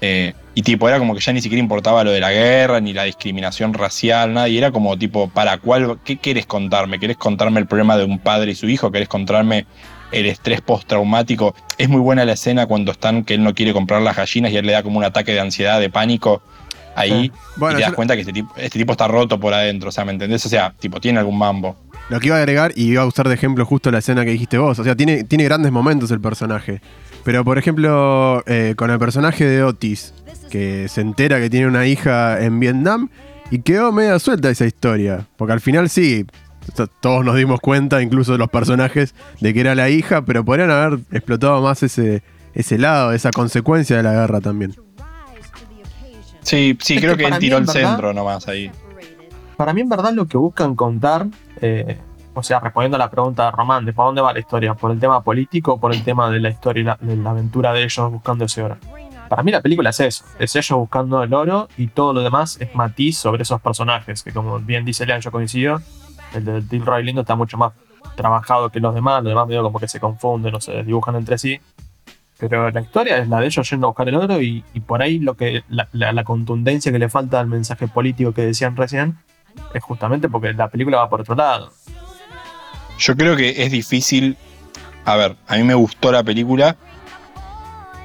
eh, 0.00 0.34
y 0.56 0.62
tipo, 0.62 0.88
era 0.88 0.98
como 0.98 1.14
que 1.14 1.20
ya 1.20 1.32
ni 1.32 1.40
siquiera 1.40 1.60
importaba 1.60 2.02
lo 2.02 2.10
de 2.10 2.18
la 2.18 2.32
guerra, 2.32 2.80
ni 2.80 2.92
la 2.92 3.04
discriminación 3.04 3.72
racial, 3.72 4.34
nada, 4.34 4.48
y 4.48 4.58
era 4.58 4.72
como 4.72 4.98
tipo, 4.98 5.28
¿para 5.28 5.58
cuál, 5.58 6.00
qué 6.04 6.16
quieres 6.16 6.44
contarme? 6.44 6.98
¿Querés 6.98 7.18
contarme 7.18 7.60
el 7.60 7.68
problema 7.68 7.96
de 7.96 8.02
un 8.02 8.18
padre 8.18 8.50
y 8.50 8.54
su 8.56 8.68
hijo? 8.68 8.90
¿Querés 8.90 9.06
contarme 9.06 9.66
el 10.10 10.26
estrés 10.26 10.60
postraumático? 10.60 11.54
Es 11.78 11.88
muy 11.88 12.00
buena 12.00 12.24
la 12.24 12.32
escena 12.32 12.66
cuando 12.66 12.90
están, 12.90 13.22
que 13.22 13.34
él 13.34 13.44
no 13.44 13.54
quiere 13.54 13.72
comprar 13.72 14.02
las 14.02 14.16
gallinas 14.16 14.50
y 14.50 14.56
él 14.56 14.66
le 14.66 14.72
da 14.72 14.82
como 14.82 14.98
un 14.98 15.04
ataque 15.04 15.34
de 15.34 15.38
ansiedad, 15.38 15.78
de 15.78 15.88
pánico, 15.88 16.42
ahí, 16.94 17.24
Sí. 17.24 17.32
Bueno, 17.56 17.74
y 17.74 17.76
te 17.76 17.82
das 17.82 17.90
yo- 17.90 17.96
cuenta 17.96 18.14
que 18.14 18.20
este 18.20 18.32
tipo, 18.32 18.52
este 18.56 18.78
tipo 18.78 18.92
está 18.92 19.08
roto 19.08 19.38
por 19.40 19.52
adentro, 19.54 19.88
o 19.88 19.92
sea, 19.92 20.04
¿me 20.04 20.12
entendés? 20.12 20.44
O 20.46 20.48
sea, 20.48 20.72
tipo, 20.78 21.00
tiene 21.00 21.18
algún 21.18 21.38
mambo. 21.38 21.76
Lo 22.08 22.18
que 22.20 22.26
iba 22.28 22.36
a 22.36 22.40
agregar, 22.40 22.72
y 22.74 22.90
iba 22.92 23.02
a 23.02 23.06
usar 23.06 23.28
de 23.28 23.34
ejemplo 23.34 23.64
justo 23.64 23.90
la 23.90 23.98
escena 23.98 24.24
que 24.24 24.32
dijiste 24.32 24.58
vos, 24.58 24.78
o 24.78 24.84
sea, 24.84 24.96
tiene, 24.96 25.22
tiene 25.24 25.44
grandes 25.44 25.70
momentos 25.70 26.10
el 26.10 26.20
personaje. 26.20 26.80
Pero, 27.24 27.44
por 27.44 27.58
ejemplo, 27.58 28.42
eh, 28.46 28.74
con 28.76 28.90
el 28.90 28.98
personaje 28.98 29.44
de 29.44 29.62
Otis, 29.62 30.14
que 30.50 30.88
se 30.88 31.02
entera 31.02 31.38
que 31.38 31.50
tiene 31.50 31.66
una 31.66 31.86
hija 31.86 32.42
en 32.42 32.58
Vietnam, 32.58 33.10
y 33.50 33.60
quedó 33.60 33.92
media 33.92 34.18
suelta 34.18 34.48
esa 34.50 34.64
historia. 34.66 35.26
Porque 35.36 35.52
al 35.52 35.60
final 35.60 35.88
sí, 35.90 36.24
todos 37.00 37.24
nos 37.24 37.36
dimos 37.36 37.60
cuenta, 37.60 38.00
incluso 38.02 38.36
los 38.38 38.48
personajes, 38.48 39.14
de 39.40 39.52
que 39.54 39.60
era 39.60 39.74
la 39.74 39.90
hija, 39.90 40.24
pero 40.24 40.44
podrían 40.44 40.70
haber 40.70 41.00
explotado 41.12 41.60
más 41.62 41.82
ese, 41.82 42.22
ese 42.54 42.78
lado, 42.78 43.12
esa 43.12 43.30
consecuencia 43.30 43.96
de 43.96 44.02
la 44.02 44.12
guerra 44.12 44.40
también. 44.40 44.74
Sí, 46.42 46.76
sí, 46.80 46.94
Es 46.94 47.00
creo 47.00 47.16
que 47.16 47.24
él 47.24 47.30
para 47.30 47.38
tiró 47.40 47.58
el 47.58 47.64
verdad- 47.66 47.80
centro 47.90 48.12
nomás 48.14 48.48
ahí. 48.48 48.70
Para 49.56 49.72
mí, 49.74 49.82
en 49.82 49.88
verdad, 49.88 50.12
lo 50.12 50.26
que 50.26 50.38
buscan 50.38 50.74
contar, 50.74 51.26
eh, 51.60 51.98
o 52.34 52.42
sea, 52.42 52.60
respondiendo 52.60 52.96
a 52.96 52.98
la 52.98 53.10
pregunta 53.10 53.44
de 53.46 53.50
Román, 53.50 53.84
¿de 53.84 53.92
por 53.92 54.06
dónde 54.06 54.22
va 54.22 54.32
la 54.32 54.38
historia? 54.38 54.72
¿Por 54.74 54.90
el 54.90 54.98
tema 54.98 55.22
político 55.22 55.74
o 55.74 55.80
por 55.80 55.92
el 55.94 56.02
tema 56.02 56.30
de 56.30 56.40
la 56.40 56.48
historia 56.48 56.80
y 56.80 56.84
la, 56.84 56.98
de 57.00 57.16
la 57.16 57.30
aventura 57.30 57.72
de 57.72 57.84
ellos 57.84 58.10
buscando 58.10 58.44
ese 58.46 58.62
oro? 58.62 58.78
Para 59.28 59.42
mí 59.42 59.52
la 59.52 59.60
película 59.60 59.90
es 59.90 60.00
eso, 60.00 60.24
es 60.38 60.56
ellos 60.56 60.78
buscando 60.78 61.22
el 61.22 61.32
oro 61.34 61.68
y 61.76 61.86
todo 61.88 62.12
lo 62.14 62.20
demás 62.22 62.56
es 62.60 62.74
matiz 62.74 63.18
sobre 63.18 63.42
esos 63.42 63.60
personajes, 63.60 64.22
que 64.24 64.32
como 64.32 64.58
bien 64.58 64.84
dice 64.84 65.06
Lean, 65.06 65.20
yo 65.20 65.30
coincido, 65.30 65.80
el 66.34 66.44
de 66.44 66.62
Tilroy 66.62 67.04
Lindo 67.04 67.20
está 67.20 67.36
mucho 67.36 67.56
más 67.56 67.72
trabajado 68.16 68.70
que 68.70 68.80
los 68.80 68.92
demás, 68.94 69.22
los 69.22 69.30
demás 69.30 69.46
medio 69.46 69.62
como 69.62 69.78
que 69.78 69.86
se 69.88 70.00
confunden 70.00 70.54
o 70.54 70.60
se 70.60 70.72
desdibujan 70.72 71.14
entre 71.16 71.38
sí. 71.38 71.60
Pero 72.48 72.70
la 72.70 72.80
historia 72.80 73.18
es 73.18 73.28
la 73.28 73.40
de 73.40 73.46
ellos 73.46 73.68
yendo 73.70 73.86
a 73.86 73.90
buscar 73.90 74.08
el 74.08 74.14
oro 74.16 74.40
y, 74.40 74.62
por 74.86 75.02
ahí 75.02 75.18
lo 75.18 75.34
que 75.36 75.62
la, 75.68 75.88
la- 75.92 76.12
la 76.12 76.24
contundencia 76.24 76.90
que 76.90 76.98
le 76.98 77.08
falta 77.08 77.38
al 77.40 77.46
mensaje 77.46 77.86
político 77.88 78.32
que 78.32 78.42
decían 78.46 78.76
recién 78.76 79.18
es 79.74 79.82
justamente 79.82 80.28
porque 80.28 80.52
la 80.52 80.68
película 80.68 80.98
va 80.98 81.08
por 81.10 81.20
otro 81.20 81.34
lado. 81.34 81.72
Yo 82.98 83.16
creo 83.16 83.36
que 83.36 83.62
es 83.64 83.70
difícil. 83.70 84.36
A 85.04 85.16
ver, 85.16 85.36
a 85.48 85.56
mí 85.56 85.62
me 85.64 85.74
gustó 85.74 86.12
la 86.12 86.22
película. 86.22 86.76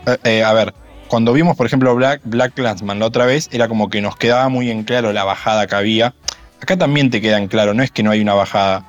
Eh, 0.06 0.18
eh, 0.24 0.44
a 0.44 0.54
ver, 0.54 0.74
cuando 1.08 1.34
vimos, 1.34 1.56
por 1.58 1.66
ejemplo, 1.66 1.94
Black, 1.96 2.22
Black 2.24 2.54
Clansman 2.54 3.00
la 3.00 3.06
otra 3.08 3.26
vez, 3.26 3.50
era 3.52 3.68
como 3.68 3.90
que 3.90 4.02
nos 4.02 4.16
quedaba 4.16 4.50
muy 4.50 4.70
en 4.72 4.84
claro 4.84 5.12
la 5.14 5.24
bajada 5.24 5.68
que 5.68 5.76
había. 5.76 6.14
Acá 6.62 6.78
también 6.78 7.10
te 7.10 7.22
queda 7.22 7.46
claro, 7.48 7.74
no 7.74 7.84
es 7.84 7.92
que 7.92 8.02
no 8.04 8.12
hay 8.12 8.22
una 8.22 8.34
bajada. 8.34 8.86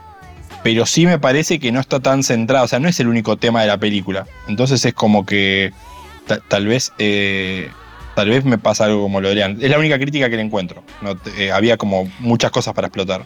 Pero 0.66 0.84
sí 0.84 1.06
me 1.06 1.20
parece 1.20 1.60
que 1.60 1.70
no 1.70 1.78
está 1.78 2.00
tan 2.00 2.24
centrado, 2.24 2.64
o 2.64 2.68
sea, 2.68 2.80
no 2.80 2.88
es 2.88 2.98
el 2.98 3.06
único 3.06 3.36
tema 3.36 3.60
de 3.60 3.68
la 3.68 3.78
película. 3.78 4.26
Entonces 4.48 4.84
es 4.84 4.94
como 4.94 5.24
que 5.24 5.70
ta- 6.26 6.40
tal 6.40 6.66
vez 6.66 6.92
eh, 6.98 7.70
tal 8.16 8.30
vez 8.30 8.44
me 8.44 8.58
pasa 8.58 8.86
algo 8.86 9.02
como 9.02 9.20
lo 9.20 9.28
de. 9.32 9.56
Es 9.60 9.70
la 9.70 9.78
única 9.78 9.96
crítica 9.96 10.28
que 10.28 10.34
le 10.34 10.42
encuentro. 10.42 10.82
No 11.02 11.16
eh, 11.38 11.52
había 11.52 11.76
como 11.76 12.10
muchas 12.18 12.50
cosas 12.50 12.74
para 12.74 12.88
explotar. 12.88 13.24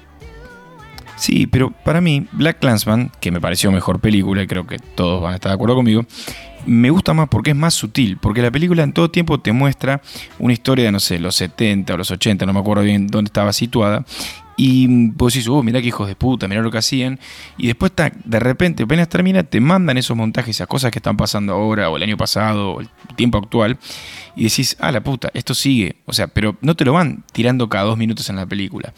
Sí, 1.16 1.46
pero 1.46 1.70
para 1.70 2.02
mí, 2.02 2.26
Black 2.32 2.58
Clansman, 2.60 3.10
que 3.20 3.30
me 3.30 3.40
pareció 3.40 3.72
mejor 3.72 4.00
película, 4.00 4.42
y 4.42 4.46
creo 4.46 4.66
que 4.66 4.78
todos 4.78 5.22
van 5.22 5.32
a 5.32 5.36
estar 5.36 5.50
de 5.50 5.54
acuerdo 5.54 5.76
conmigo, 5.76 6.04
me 6.66 6.90
gusta 6.90 7.14
más 7.14 7.28
porque 7.28 7.50
es 7.50 7.56
más 7.56 7.72
sutil, 7.72 8.18
porque 8.18 8.42
la 8.42 8.50
película 8.50 8.82
en 8.82 8.92
todo 8.92 9.10
tiempo 9.10 9.38
te 9.40 9.52
muestra 9.52 10.00
una 10.38 10.52
historia 10.52 10.86
de, 10.86 10.92
no 10.92 11.00
sé, 11.00 11.18
los 11.18 11.36
70 11.36 11.94
o 11.94 11.96
los 11.96 12.10
80, 12.10 12.44
no 12.46 12.52
me 12.52 12.60
acuerdo 12.60 12.82
bien 12.84 13.06
dónde 13.06 13.28
estaba 13.28 13.52
situada, 13.52 14.04
y 14.62 15.08
vos 15.12 15.32
decís, 15.32 15.48
oh, 15.48 15.62
mirá 15.62 15.80
qué 15.80 15.88
hijos 15.88 16.06
de 16.06 16.14
puta, 16.14 16.46
mirá 16.46 16.60
lo 16.60 16.70
que 16.70 16.76
hacían, 16.76 17.18
y 17.56 17.68
después 17.68 17.92
de 17.96 18.40
repente, 18.40 18.82
apenas 18.82 19.08
termina, 19.08 19.42
te 19.42 19.58
mandan 19.58 19.96
esos 19.96 20.14
montajes, 20.14 20.54
esas 20.54 20.66
cosas 20.66 20.90
que 20.90 20.98
están 20.98 21.16
pasando 21.16 21.54
ahora, 21.54 21.88
o 21.88 21.96
el 21.96 22.02
año 22.02 22.18
pasado, 22.18 22.72
o 22.72 22.80
el 22.82 22.90
tiempo 23.16 23.38
actual, 23.38 23.78
y 24.36 24.44
decís, 24.44 24.76
ah, 24.78 24.92
la 24.92 25.02
puta, 25.02 25.30
esto 25.32 25.54
sigue, 25.54 25.96
o 26.04 26.12
sea, 26.12 26.26
pero 26.26 26.58
no 26.60 26.76
te 26.76 26.84
lo 26.84 26.92
van 26.92 27.24
tirando 27.32 27.70
cada 27.70 27.84
dos 27.84 27.96
minutos 27.96 28.28
en 28.28 28.36
la 28.36 28.44
película 28.44 28.92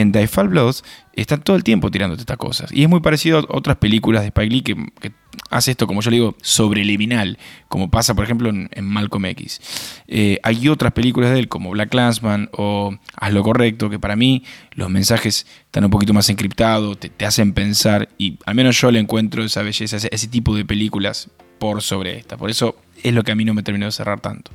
en 0.00 0.12
Die 0.12 0.26
Fall 0.26 0.48
Bloods 0.48 0.84
están 1.14 1.40
todo 1.40 1.56
el 1.56 1.64
tiempo 1.64 1.90
tirándote 1.90 2.20
estas 2.22 2.36
cosas. 2.36 2.70
Y 2.72 2.82
es 2.82 2.88
muy 2.88 3.00
parecido 3.00 3.38
a 3.38 3.44
otras 3.48 3.76
películas 3.78 4.22
de 4.22 4.28
Spike 4.28 4.50
Lee 4.54 4.62
que, 4.62 4.74
que 5.00 5.12
hace 5.50 5.70
esto, 5.70 5.86
como 5.86 6.02
yo 6.02 6.10
le 6.10 6.16
digo, 6.16 6.36
sobreliminal, 6.42 7.38
como 7.68 7.90
pasa, 7.90 8.14
por 8.14 8.24
ejemplo, 8.24 8.50
en, 8.50 8.84
Malcolm 8.84 9.24
X. 9.26 9.60
Eh, 10.06 10.38
hay 10.42 10.68
otras 10.68 10.92
películas 10.92 11.32
de 11.32 11.38
él, 11.38 11.48
como 11.48 11.70
Black 11.70 11.88
Clansman 11.88 12.50
o 12.52 12.94
Haz 13.16 13.32
lo 13.32 13.42
correcto, 13.42 13.88
que 13.88 13.98
para 13.98 14.16
mí 14.16 14.44
los 14.72 14.90
mensajes 14.90 15.46
están 15.64 15.84
un 15.84 15.90
poquito 15.90 16.12
más 16.12 16.28
encriptados, 16.28 16.98
te, 16.98 17.08
te 17.08 17.24
hacen 17.24 17.54
pensar, 17.54 18.10
y 18.18 18.38
al 18.44 18.54
menos 18.54 18.78
yo 18.78 18.90
le 18.90 18.98
encuentro 18.98 19.42
esa 19.42 19.62
belleza, 19.62 19.96
ese, 19.96 20.08
ese 20.12 20.28
tipo 20.28 20.54
de 20.54 20.64
películas 20.64 21.30
por 21.58 21.80
sobre 21.80 22.18
esta. 22.18 22.36
Por 22.36 22.50
eso 22.50 22.76
es 23.02 23.14
lo 23.14 23.22
que 23.22 23.32
a 23.32 23.34
mí 23.34 23.44
no 23.44 23.54
me 23.54 23.62
terminó 23.62 23.86
de 23.86 23.92
cerrar 23.92 24.20
tanto. 24.20 24.50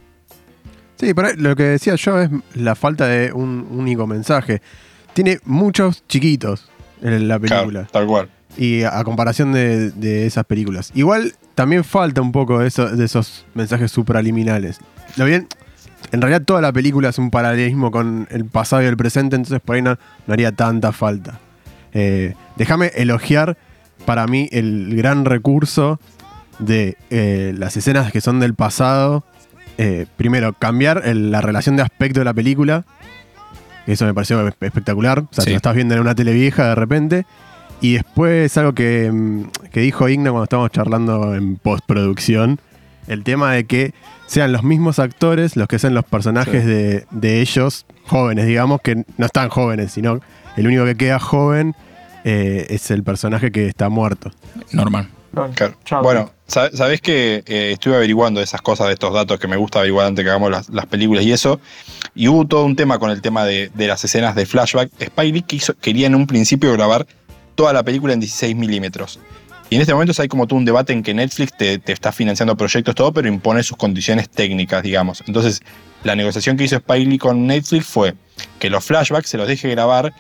Sí, 0.98 1.16
pero 1.16 1.30
lo 1.36 1.56
que 1.56 1.64
decía 1.64 1.96
yo 1.96 2.20
es 2.20 2.30
la 2.54 2.76
falta 2.76 3.08
de 3.08 3.34
un 3.34 3.68
único 3.72 4.06
mensaje. 4.06 4.62
Tiene 5.14 5.40
muchos 5.46 6.04
chiquitos 6.08 6.70
en 7.02 7.28
la 7.28 7.40
película. 7.40 7.72
Claro, 7.72 7.88
tal 7.92 8.06
cual. 8.08 8.30
Y 8.58 8.84
a, 8.84 9.00
a 9.00 9.04
comparación 9.04 9.52
de, 9.54 9.92
de 9.92 10.26
esas 10.26 10.46
películas. 10.46 10.92
Igual 10.94 11.34
también 11.56 11.84
falta 11.84 12.22
un 12.22 12.32
poco 12.32 12.60
de, 12.60 12.68
eso- 12.68 12.90
de 12.90 13.06
esos 13.06 13.46
mensajes 13.54 13.92
supraliminales. 13.92 14.80
Lo 15.18 15.26
bien, 15.26 15.48
en 16.12 16.22
realidad 16.22 16.44
toda 16.44 16.62
la 16.62 16.72
película 16.74 17.10
es 17.10 17.18
un 17.18 17.30
paralelismo 17.32 17.92
con 17.92 18.28
el 18.32 18.46
pasado 18.46 18.82
y 18.84 18.86
el 18.86 18.98
presente, 18.98 19.36
entonces 19.36 19.62
por 19.62 19.76
ahí 19.76 19.82
no, 19.82 19.98
no 20.28 20.34
haría 20.34 20.52
tanta 20.52 20.92
falta. 20.92 21.40
Eh, 21.94 22.36
Déjame 22.56 22.88
elogiar 22.96 23.58
para 24.06 24.26
mí 24.28 24.48
el 24.52 24.96
gran 24.96 25.26
recurso 25.26 26.00
de 26.60 26.98
eh, 27.10 27.54
las 27.58 27.76
escenas 27.78 28.12
que 28.12 28.22
son 28.22 28.40
del 28.40 28.54
pasado. 28.54 29.24
Eh, 29.78 30.06
primero, 30.18 30.54
cambiar 30.54 31.02
el- 31.06 31.32
la 31.32 31.42
relación 31.42 31.76
de 31.76 31.84
aspecto 31.84 32.20
de 32.20 32.26
la 32.26 32.34
película. 32.34 32.86
Eso 33.88 34.06
me 34.06 34.14
pareció 34.14 34.46
espe- 34.48 34.68
espectacular. 34.68 35.20
O 35.20 35.28
sea, 35.32 35.44
Sí. 35.44 35.46
te 35.46 35.52
lo 35.52 35.58
estás 35.58 35.76
viendo 35.76 35.96
en 35.96 36.02
una 36.02 36.16
tele 36.16 36.34
vieja 36.34 36.70
de 36.70 36.76
repente. 36.76 37.26
Y 37.82 37.94
después 37.94 38.56
algo 38.58 38.74
que, 38.74 39.12
mm, 39.12 39.70
que 39.72 39.80
dijo 39.82 40.08
Igna 40.08 40.30
cuando 40.30 40.44
estábamos 40.44 40.72
charlando 40.72 41.34
en 41.36 41.56
postproducción. 41.58 42.60
El 43.08 43.24
tema 43.24 43.52
de 43.54 43.66
que 43.66 43.94
sean 44.28 44.52
los 44.52 44.64
mismos 44.64 45.00
actores 45.00 45.56
los 45.58 45.68
que 45.68 45.80
sean 45.80 45.94
los 45.96 46.06
personajes 46.06 46.64
Sí. 46.64 46.70
de, 46.70 47.06
de 47.10 47.42
ellos, 47.42 47.86
jóvenes, 48.06 48.46
digamos, 48.46 48.80
que 48.82 49.04
no 49.18 49.26
están 49.26 49.50
jóvenes, 49.50 49.92
sino 49.94 50.20
el 50.56 50.68
único 50.68 50.86
que 50.86 50.96
queda 50.96 51.20
joven 51.20 51.76
eh, 52.24 52.68
es 52.70 52.92
el 52.92 53.04
personaje 53.04 53.52
que 53.52 53.66
está 53.66 53.90
muerto. 53.90 54.32
Normal. 54.72 55.10
Claro. 55.56 55.76
Chao. 55.86 56.04
Bueno, 56.04 56.32
sab- 56.48 56.72
sabés 56.76 57.00
que 57.02 57.44
eh, 57.46 57.72
estuve 57.74 57.96
averiguando 57.96 58.42
esas 58.42 58.62
cosas, 58.62 58.88
de 58.88 58.94
estos 58.94 59.14
datos 59.14 59.40
que 59.40 59.48
me 59.48 59.56
gusta 59.56 59.80
averiguar 59.80 60.08
antes 60.08 60.24
que 60.24 60.30
hagamos 60.30 60.52
las, 60.52 60.70
las 60.70 60.86
películas 60.88 61.24
y 61.24 61.32
eso. 61.32 61.60
Y 62.16 62.28
hubo 62.28 62.46
todo 62.46 62.66
un 62.66 62.76
tema 62.76 63.00
con 63.00 63.10
el 63.12 63.22
tema 63.22 63.46
de, 63.46 63.72
de 63.74 63.88
las 63.88 64.04
escenas 64.04 64.36
de 64.36 64.46
flashback. 64.46 64.90
Spike 65.00 65.42
quiso- 65.44 65.74
quería 65.80 66.08
en 66.08 66.16
un 66.16 66.28
principio 66.28 66.74
grabar 66.74 67.08
toda 67.56 67.72
la 67.74 67.84
película 67.84 68.14
en 68.14 68.20
16 68.20 68.56
milímetros. 68.56 69.20
Y 69.70 69.76
en 69.76 69.82
este 69.82 69.94
momento 69.94 70.14
hay 70.22 70.28
como 70.28 70.48
todo 70.48 70.60
un 70.60 70.66
debate 70.66 70.92
en 70.92 71.02
que 71.02 71.14
Netflix 71.14 71.56
te, 71.58 71.78
te 71.80 71.94
está 71.94 72.12
financiando 72.12 72.58
proyectos, 72.58 72.94
todo, 72.94 73.14
pero 73.14 73.30
impone 73.30 73.64
sus 73.64 73.78
condiciones 73.78 74.28
técnicas, 74.30 74.84
digamos. 74.84 75.24
Entonces, 75.28 75.62
la 76.04 76.14
negociación 76.14 76.58
que 76.58 76.66
hizo 76.66 76.76
Spike 76.76 77.06
Lee 77.10 77.18
con 77.18 77.48
Netflix 77.48 77.86
fue 77.86 78.16
que 78.60 78.70
los 78.70 78.84
flashbacks 78.84 79.30
se 79.30 79.38
los 79.38 79.48
deje 79.48 79.70
grabar 79.70 80.12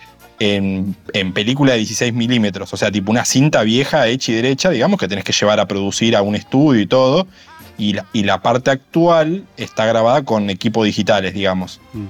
en, 0.41 0.95
en 1.13 1.33
película 1.33 1.73
de 1.73 1.77
16 1.79 2.13
milímetros, 2.13 2.73
o 2.73 2.77
sea, 2.77 2.91
tipo 2.91 3.11
una 3.11 3.25
cinta 3.25 3.61
vieja 3.61 4.07
hecha 4.07 4.31
y 4.31 4.35
derecha, 4.35 4.71
digamos, 4.71 4.99
que 4.99 5.07
tenés 5.07 5.23
que 5.23 5.33
llevar 5.33 5.59
a 5.59 5.67
producir 5.67 6.15
a 6.15 6.23
un 6.23 6.33
estudio 6.35 6.81
y 6.81 6.87
todo. 6.87 7.27
Y 7.77 7.93
la, 7.93 8.05
y 8.11 8.23
la 8.23 8.41
parte 8.41 8.71
actual 8.71 9.45
está 9.57 9.85
grabada 9.85 10.23
con 10.23 10.49
equipos 10.49 10.85
digitales, 10.85 11.33
digamos. 11.33 11.79
Mm. 11.93 12.05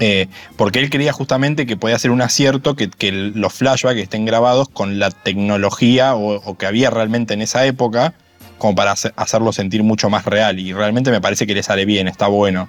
Eh, 0.00 0.26
porque 0.56 0.78
él 0.80 0.90
creía 0.90 1.12
justamente 1.12 1.66
que 1.66 1.76
podía 1.76 1.98
ser 1.98 2.10
un 2.12 2.20
acierto 2.22 2.74
que, 2.76 2.88
que 2.88 3.10
los 3.12 3.52
flashbacks 3.52 4.00
estén 4.00 4.24
grabados 4.26 4.68
con 4.68 4.98
la 4.98 5.10
tecnología 5.10 6.14
o, 6.14 6.34
o 6.36 6.56
que 6.58 6.66
había 6.66 6.90
realmente 6.90 7.34
en 7.34 7.42
esa 7.42 7.64
época, 7.66 8.14
como 8.58 8.74
para 8.74 8.92
hace- 8.92 9.12
hacerlo 9.16 9.52
sentir 9.52 9.82
mucho 9.82 10.08
más 10.10 10.24
real. 10.24 10.58
Y 10.58 10.72
realmente 10.72 11.10
me 11.10 11.20
parece 11.20 11.46
que 11.46 11.54
le 11.54 11.62
sale 11.62 11.84
bien, 11.84 12.06
está 12.08 12.26
bueno. 12.28 12.68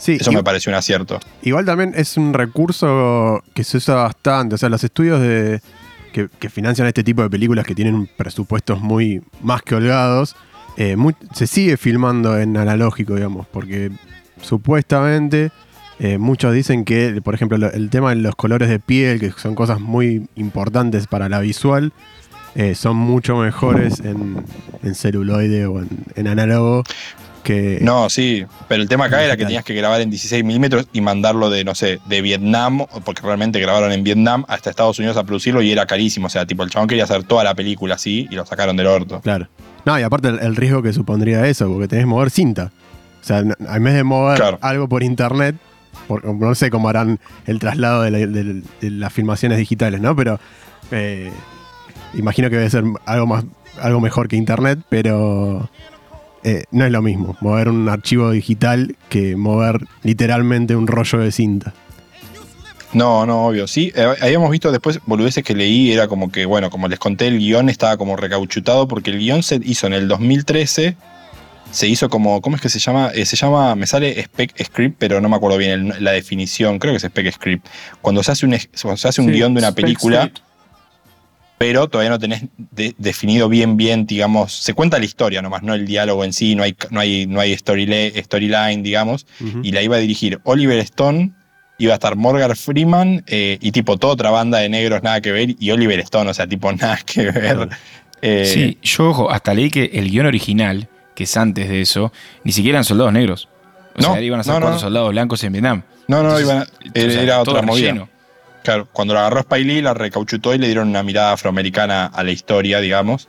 Sí, 0.00 0.16
Eso 0.18 0.32
me 0.32 0.42
pareció 0.42 0.70
un 0.70 0.76
acierto. 0.76 1.20
Igual 1.42 1.66
también 1.66 1.92
es 1.94 2.16
un 2.16 2.32
recurso 2.32 3.42
que 3.54 3.62
se 3.64 3.76
usa 3.76 3.96
bastante. 3.96 4.54
O 4.54 4.58
sea, 4.58 4.70
los 4.70 4.82
estudios 4.82 5.20
de, 5.20 5.60
que, 6.12 6.28
que 6.38 6.48
financian 6.48 6.88
este 6.88 7.04
tipo 7.04 7.20
de 7.22 7.28
películas 7.28 7.66
que 7.66 7.74
tienen 7.74 8.08
presupuestos 8.16 8.80
muy 8.80 9.20
más 9.42 9.60
que 9.62 9.74
holgados, 9.74 10.36
eh, 10.78 10.96
se 11.34 11.46
sigue 11.46 11.76
filmando 11.76 12.38
en 12.38 12.56
analógico, 12.56 13.14
digamos, 13.14 13.46
porque 13.46 13.90
supuestamente 14.40 15.50
eh, 15.98 16.16
muchos 16.18 16.54
dicen 16.54 16.84
que, 16.84 17.20
por 17.22 17.34
ejemplo, 17.34 17.58
lo- 17.58 17.70
el 17.72 17.90
tema 17.90 18.10
de 18.10 18.16
los 18.16 18.34
colores 18.36 18.68
de 18.70 18.78
piel, 18.78 19.20
que 19.20 19.30
son 19.32 19.54
cosas 19.54 19.80
muy 19.80 20.26
importantes 20.34 21.06
para 21.06 21.28
la 21.28 21.40
visual, 21.40 21.92
eh, 22.54 22.74
son 22.74 22.96
mucho 22.96 23.36
mejores 23.36 24.00
en, 24.00 24.42
en 24.82 24.94
celuloide 24.94 25.66
o 25.66 25.80
en, 25.80 25.88
en 26.16 26.26
análogo 26.26 26.84
que... 27.40 27.78
No, 27.80 28.08
sí, 28.10 28.44
pero 28.68 28.82
el 28.82 28.88
tema 28.88 29.06
acá 29.06 29.22
era 29.24 29.36
que 29.36 29.44
tenías 29.44 29.64
que 29.64 29.74
grabar 29.74 30.00
en 30.00 30.10
16 30.10 30.44
milímetros 30.44 30.86
y 30.92 31.00
mandarlo 31.00 31.50
de, 31.50 31.64
no 31.64 31.74
sé, 31.74 31.98
de 32.06 32.22
Vietnam, 32.22 32.86
porque 33.04 33.22
realmente 33.22 33.58
grabaron 33.60 33.92
en 33.92 34.02
Vietnam, 34.04 34.44
hasta 34.48 34.70
Estados 34.70 34.98
Unidos 34.98 35.16
a 35.16 35.24
producirlo 35.24 35.62
y 35.62 35.70
era 35.72 35.86
carísimo. 35.86 36.26
O 36.26 36.30
sea, 36.30 36.46
tipo, 36.46 36.62
el 36.62 36.70
chabón 36.70 36.88
quería 36.88 37.04
hacer 37.04 37.24
toda 37.24 37.44
la 37.44 37.54
película 37.54 37.94
así 37.96 38.26
y 38.30 38.34
lo 38.34 38.44
sacaron 38.46 38.76
del 38.76 38.86
orto. 38.86 39.20
Claro. 39.20 39.48
No, 39.84 39.98
y 39.98 40.02
aparte 40.02 40.28
el, 40.28 40.38
el 40.40 40.56
riesgo 40.56 40.82
que 40.82 40.92
supondría 40.92 41.46
eso, 41.46 41.68
porque 41.72 41.88
tenés 41.88 42.04
que 42.04 42.06
mover 42.10 42.30
cinta. 42.30 42.70
O 43.20 43.24
sea, 43.24 43.38
en 43.40 43.84
vez 43.84 43.94
de 43.94 44.04
mover 44.04 44.36
Claro. 44.38 44.58
algo 44.62 44.88
por 44.88 45.02
internet, 45.02 45.56
por- 46.06 46.24
no 46.24 46.54
sé 46.54 46.70
cómo 46.70 46.88
harán 46.88 47.18
el 47.46 47.58
traslado 47.58 48.02
de, 48.02 48.10
la- 48.10 48.18
de- 48.18 48.62
de 48.80 48.90
las 48.90 49.12
filmaciones 49.12 49.58
digitales, 49.58 50.00
¿no? 50.00 50.14
Pero 50.16 50.38
eh, 50.90 51.30
imagino 52.14 52.50
que 52.50 52.56
debe 52.56 52.70
ser 52.70 52.84
algo 53.06 53.26
más, 53.26 53.44
algo 53.80 54.00
mejor 54.00 54.28
que 54.28 54.36
internet, 54.36 54.78
pero 54.88 55.70
eh, 56.44 56.64
no 56.70 56.84
es 56.86 56.92
lo 56.92 57.02
mismo 57.02 57.36
mover 57.40 57.68
un 57.68 57.88
archivo 57.88 58.30
digital 58.30 58.96
que 59.08 59.36
mover 59.36 59.80
literalmente 60.02 60.74
un 60.76 60.86
rollo 60.86 61.18
de 61.18 61.32
cinta. 61.32 61.72
No, 62.92 63.24
no, 63.24 63.46
obvio. 63.46 63.68
Sí, 63.68 63.92
eh, 63.94 64.14
habíamos 64.20 64.50
visto 64.50 64.72
después 64.72 64.98
boludeces 65.06 65.44
que 65.44 65.54
leí, 65.54 65.92
era 65.92 66.08
como 66.08 66.32
que, 66.32 66.44
bueno, 66.46 66.70
como 66.70 66.88
les 66.88 66.98
conté, 66.98 67.28
el 67.28 67.38
guion 67.38 67.68
estaba 67.68 67.96
como 67.96 68.16
recauchutado 68.16 68.88
porque 68.88 69.10
el 69.10 69.18
guion 69.18 69.42
se 69.44 69.60
hizo 69.62 69.86
en 69.86 69.92
el 69.92 70.08
2013 70.08 70.96
se 71.70 71.86
hizo 71.86 72.08
como, 72.08 72.40
¿cómo 72.40 72.56
es 72.56 72.62
que 72.62 72.68
se 72.68 72.80
llama? 72.80 73.12
Eh, 73.14 73.24
se 73.24 73.36
llama, 73.36 73.76
me 73.76 73.86
sale 73.86 74.18
spec 74.24 74.60
script, 74.60 74.96
pero 74.98 75.20
no 75.20 75.28
me 75.28 75.36
acuerdo 75.36 75.56
bien 75.56 75.92
el- 75.92 76.02
la 76.04 76.10
definición, 76.10 76.80
creo 76.80 76.92
que 76.92 76.96
es 76.96 77.04
spec 77.04 77.30
script. 77.32 77.64
Cuando 78.02 78.24
se 78.24 78.32
hace 78.32 78.44
un, 78.44 78.58
se 78.58 78.88
hace 79.08 79.20
un 79.20 79.28
Sí, 79.28 79.34
guion 79.34 79.54
de 79.54 79.60
una 79.60 79.70
película, 79.70 80.22
Script. 80.22 80.38
Pero 81.60 81.88
todavía 81.90 82.08
no 82.08 82.18
tenés 82.18 82.44
de- 82.70 82.94
definido 82.96 83.50
bien, 83.50 83.76
bien, 83.76 84.06
digamos, 84.06 84.50
se 84.54 84.72
cuenta 84.72 84.98
la 84.98 85.04
historia 85.04 85.42
nomás, 85.42 85.62
no 85.62 85.74
el 85.74 85.84
diálogo 85.86 86.24
en 86.24 86.32
sí, 86.32 86.54
no 86.54 86.62
hay, 86.62 86.74
no 86.88 87.00
hay, 87.00 87.26
no 87.26 87.38
hay 87.38 87.54
storyline, 87.54 88.82
digamos, 88.82 89.26
y 89.62 89.70
la 89.72 89.82
iba 89.82 89.96
a 89.96 89.98
dirigir 89.98 90.40
Oliver 90.44 90.78
Stone, 90.78 91.32
iba 91.76 91.92
a 91.92 91.96
estar 91.96 92.16
Morgan 92.16 92.56
Freeman 92.56 93.22
eh, 93.26 93.58
y 93.60 93.72
tipo 93.72 93.98
toda 93.98 94.14
otra 94.14 94.30
banda 94.30 94.56
de 94.58 94.70
negros, 94.70 95.02
nada 95.02 95.20
que 95.20 95.32
ver, 95.32 95.54
y 95.58 95.70
Oliver 95.70 96.00
Stone, 96.00 96.30
o 96.30 96.34
sea, 96.34 96.46
tipo 96.46 96.72
nada 96.72 96.98
que 97.04 97.30
ver. 97.30 97.68
Eh, 98.22 98.46
Sí, 98.46 98.78
yo, 98.82 99.10
ojo, 99.10 99.30
hasta 99.30 99.52
leí 99.52 99.70
que 99.70 99.90
el 99.92 100.10
guion 100.10 100.24
original, 100.26 100.88
que 101.14 101.24
es 101.24 101.36
antes 101.36 101.68
de 101.68 101.82
eso, 101.82 102.10
ni 102.42 102.52
siquiera 102.52 102.76
eran 102.76 102.84
soldados 102.84 103.12
negros. 103.12 103.48
O 103.96 104.00
No, 104.00 104.12
sea, 104.14 104.22
iban 104.22 104.40
a 104.40 104.44
ser 104.44 104.54
no, 104.54 104.60
cuatro 104.60 104.78
soldados 104.78 105.10
blancos 105.10 105.44
en 105.44 105.52
Vietnam. 105.52 105.82
No, 106.08 106.22
no, 106.22 106.38
Entonces, 106.38 106.46
iban 106.46 106.58
a- 106.62 106.66
entonces, 106.86 107.16
era, 107.16 107.40
otra 107.42 107.60
movida. 107.62 107.88
relleno. 107.88 108.08
Claro, 108.62 108.88
cuando 108.92 109.14
la 109.14 109.20
agarró 109.20 109.40
Spike 109.40 109.64
Lee, 109.64 109.82
la 109.82 109.94
recauchutó 109.94 110.54
y 110.54 110.58
le 110.58 110.66
dieron 110.66 110.88
una 110.88 111.02
mirada 111.02 111.32
afroamericana 111.32 112.06
a 112.06 112.22
la 112.22 112.30
historia, 112.30 112.80
digamos. 112.80 113.28